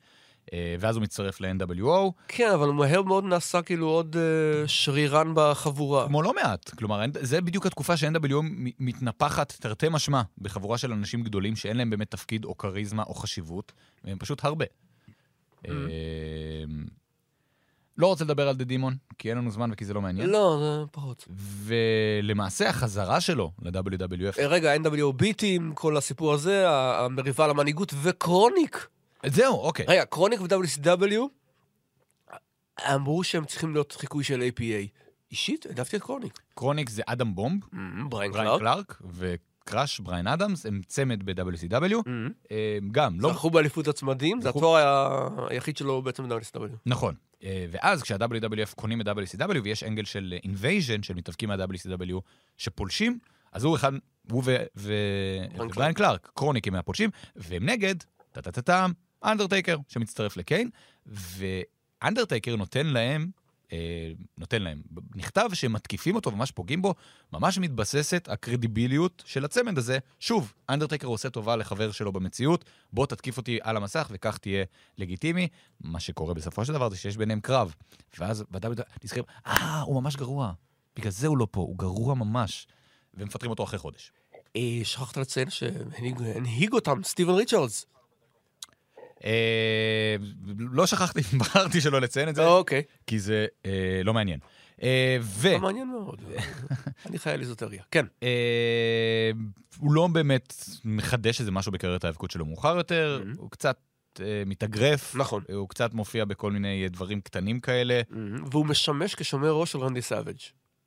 [0.53, 5.33] אה, ואז הוא מצטרף ל-NWO, כן, אבל הוא מהר מאוד נעשה כאילו עוד אה, שרירן
[5.35, 6.07] בחבורה.
[6.07, 6.71] כמו לא מעט.
[6.71, 8.37] כלומר, זה בדיוק התקופה ש-NWO
[8.79, 13.73] מתנפחת תרתי משמע בחבורה של אנשים גדולים שאין להם באמת תפקיד או כריזמה או חשיבות,
[14.05, 14.65] והם פשוט הרבה.
[17.99, 20.31] לא רוצה לדבר על דה דימון, כי אין לנו זמן וכי זה לא מעניין.
[20.31, 21.29] לא, זה פחות.
[21.65, 28.89] ולמעשה החזרה שלו ל-WWF, אה, רגע, NWO ביטים, כל הסיפור הזה, המריבה על המנהיגות וקרוניק.
[29.27, 29.87] זהו, אוקיי.
[29.89, 31.21] רגע, קרוניק ו-WCW
[32.95, 34.89] אמרו שהם צריכים להיות חיקוי של APA.
[35.31, 36.41] אישית, העדפתי את קרוניק.
[36.55, 37.61] קרוניק זה אדם בומב,
[38.09, 39.03] בריין בריין קלארק.
[39.63, 41.97] וקראש בריין אדמס, הם צמד ב-WCW,
[42.51, 43.33] אה, גם, לא...
[43.33, 46.77] זכו באליפות הצמדים, זה התואר היחיד שלו בעצם ב-WCW.
[46.87, 47.15] נכון.
[47.45, 52.21] אה, ואז כשה-WWF קונים את WCW ויש angle של invasion של מתאבקים מה-WCW
[52.57, 53.19] שפולשים,
[53.53, 53.93] אז הוא אחד,
[54.31, 54.43] הוא
[54.77, 57.95] ובריין קלארק, קרוניקים מהפולשים, והם נגד,
[58.33, 58.93] טה-טה-טה-טם,
[59.25, 60.71] אנדרטייקר שמצטרף לקיין,
[61.07, 63.42] ואנדרטייקר נותן להם, אה,
[64.39, 64.83] נותן להם,
[65.15, 66.95] נכתב שהם מתקיפים אותו, ממש פוגעים בו,
[67.33, 69.99] ממש מתבססת הקרדיביליות של הצמד הזה.
[70.21, 74.65] שוב, אנדרטייקר עושה טובה לחבר שלו במציאות, בוא תתקיף אותי על המסך וכך תהיה
[74.99, 75.49] לגיטימי.
[75.81, 77.75] מה שקורה בסופו של דבר זה שיש ביניהם קרב.
[78.19, 80.53] ואז ב-WWF נזכרים, אה, הוא ממש גרוע.
[80.97, 82.67] בגלל זה הוא לא פה, הוא גרוע ממש.
[83.15, 84.13] ומפטרים אותו אחרי חודש.
[84.57, 87.87] אה, שכחת לציין שהנהיג אותם סטיבן ריצ'רדס.
[89.25, 90.17] אה,
[90.59, 92.83] לא שכחתי, בחרתי שלא לציין את זה, אוקיי.
[93.07, 94.41] כי זה אה, לא מעניין.
[94.83, 95.41] אה, ו...
[95.41, 96.23] זה מעניין מאוד.
[97.07, 97.83] אני חי על איזוטריה.
[97.91, 98.07] כן.
[99.79, 100.55] הוא לא באמת
[100.85, 103.79] מחדש איזה משהו בקריירת ההיאבקות שלו מאוחר יותר, הוא קצת
[104.47, 105.43] מתאגרף, נכון.
[105.53, 108.01] הוא קצת מופיע בכל מיני דברים קטנים כאלה.
[108.51, 110.39] והוא משמש כשומר ראש של רנדי סאביג'.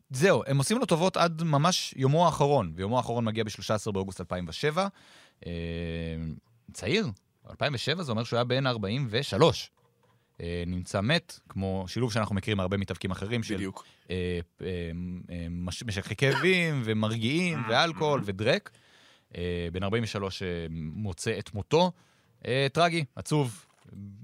[0.09, 4.87] זהו, הם עושים לו טובות עד ממש יומו האחרון, ויומו האחרון מגיע ב-13 באוגוסט 2007.
[5.45, 5.51] אה,
[6.73, 7.07] צעיר,
[7.49, 9.71] 2007 זה אומר שהוא היה בן 43.
[10.41, 13.85] אה, נמצא מת, כמו שילוב שאנחנו מכירים מהרבה מתאבקים אחרים, של בדיוק.
[14.09, 14.15] אה,
[14.61, 14.67] אה,
[15.29, 18.71] אה, מש- משככי כאבים ומרגיעים ואלכוהול ודרק.
[19.37, 21.91] אה, בן 43 אה, מוצא את מותו.
[22.47, 23.65] אה, טרגי, עצוב,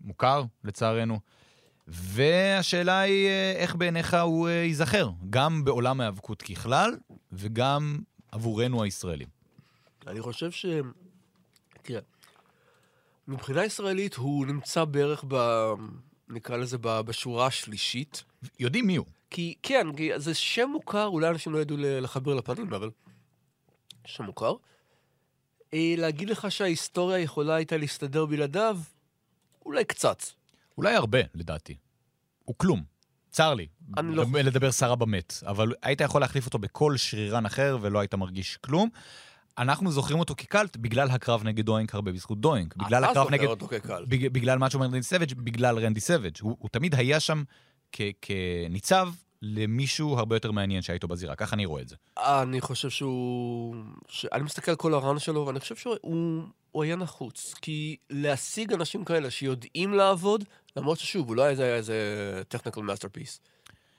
[0.04, 1.20] מוכר לצערנו.
[1.88, 6.98] והשאלה היא אה, איך בעיניך הוא אה, ייזכר, גם בעולם ההיאבקות ככלל
[7.32, 8.00] וגם
[8.32, 9.28] עבורנו הישראלים.
[10.08, 10.66] אני חושב ש...
[11.82, 12.02] תראה,
[13.32, 15.36] מבחינה ישראלית הוא נמצא בערך ב...
[16.30, 18.24] נקרא לזה ב- בשורה השלישית.
[18.60, 19.06] יודעים מי הוא.
[19.30, 22.90] כי כן, כי זה שם מוכר, אולי אנשים לא ידעו לחבר לפנים, אבל
[24.06, 24.54] שם מוכר.
[25.74, 28.78] אה, להגיד לך שההיסטוריה יכולה הייתה להסתדר בלעדיו?
[29.66, 30.24] אולי קצת.
[30.78, 31.76] אולי הרבה, לדעתי.
[32.46, 32.84] הוא כלום.
[33.30, 33.68] צר לי.
[33.98, 35.34] אני לא לדבר סרה במת.
[35.48, 38.90] אבל היית יכול להחליף אותו בכל שרירן אחר ולא היית מרגיש כלום.
[39.58, 42.76] אנחנו זוכרים אותו כקאלט בגלל הקרב נגד דוינק, הרבה בזכות דוינק.
[42.76, 43.46] בגלל אתה הקרב זוכר נגד...
[43.48, 44.08] אותו כקאלט.
[44.08, 46.36] בג- בגלל מה שאומר רנדי סאביג', בגלל רנדי סאביג'.
[46.42, 47.44] הוא, הוא תמיד היה שם
[47.92, 49.10] כ- כניצב
[49.42, 51.36] למישהו הרבה יותר מעניין שהיה איתו בזירה.
[51.36, 51.96] ככה אני רואה את זה.
[52.18, 53.76] אני חושב שהוא...
[54.08, 54.26] ש...
[54.26, 55.96] אני מסתכל על כל ה run שלו, ואני חושב שהוא
[56.72, 57.54] הוא היה נחוץ.
[57.62, 60.44] כי להשיג אנשים כאלה שיודעים לעבוד,
[60.76, 63.40] למרות ששוב, הוא לא היה איזה- technical masterpiece.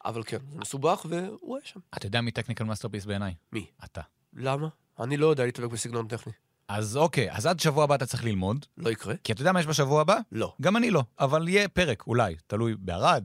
[0.04, 1.80] אבל כן, זה מסובך, והוא היה שם.
[1.96, 3.34] אתה יודע מי technical masterpiece בעיניי?
[3.52, 3.66] מי?
[3.84, 4.00] אתה.
[4.34, 4.68] למה?
[5.00, 6.32] אני לא יודע להתאבק בסגנון טכני.
[6.68, 9.14] אז אוקיי, אז עד שבוע הבא אתה צריך ללמוד, לא יקרה?
[9.24, 10.16] כי אתה יודע מה יש בשבוע הבא?
[10.32, 10.52] לא.
[10.60, 13.24] גם אני לא, אבל יהיה פרק, אולי, תלוי בערד.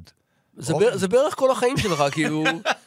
[0.57, 0.97] זה, או- בר...
[0.97, 2.43] זה בערך כל החיים שלך, כאילו...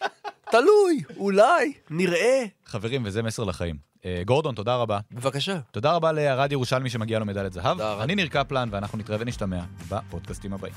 [0.53, 2.45] תלוי, אולי, נראה.
[2.65, 3.77] חברים, וזה מסר לחיים.
[4.05, 4.99] אה, גורדון, תודה רבה.
[5.13, 5.59] בבקשה.
[5.71, 7.81] תודה רבה לערד ירושלמי שמגיע לו מדליית זהב.
[7.81, 10.75] אני ניר קפלן, ואנחנו נתראה ונשתמע בפודקאסטים הבאים.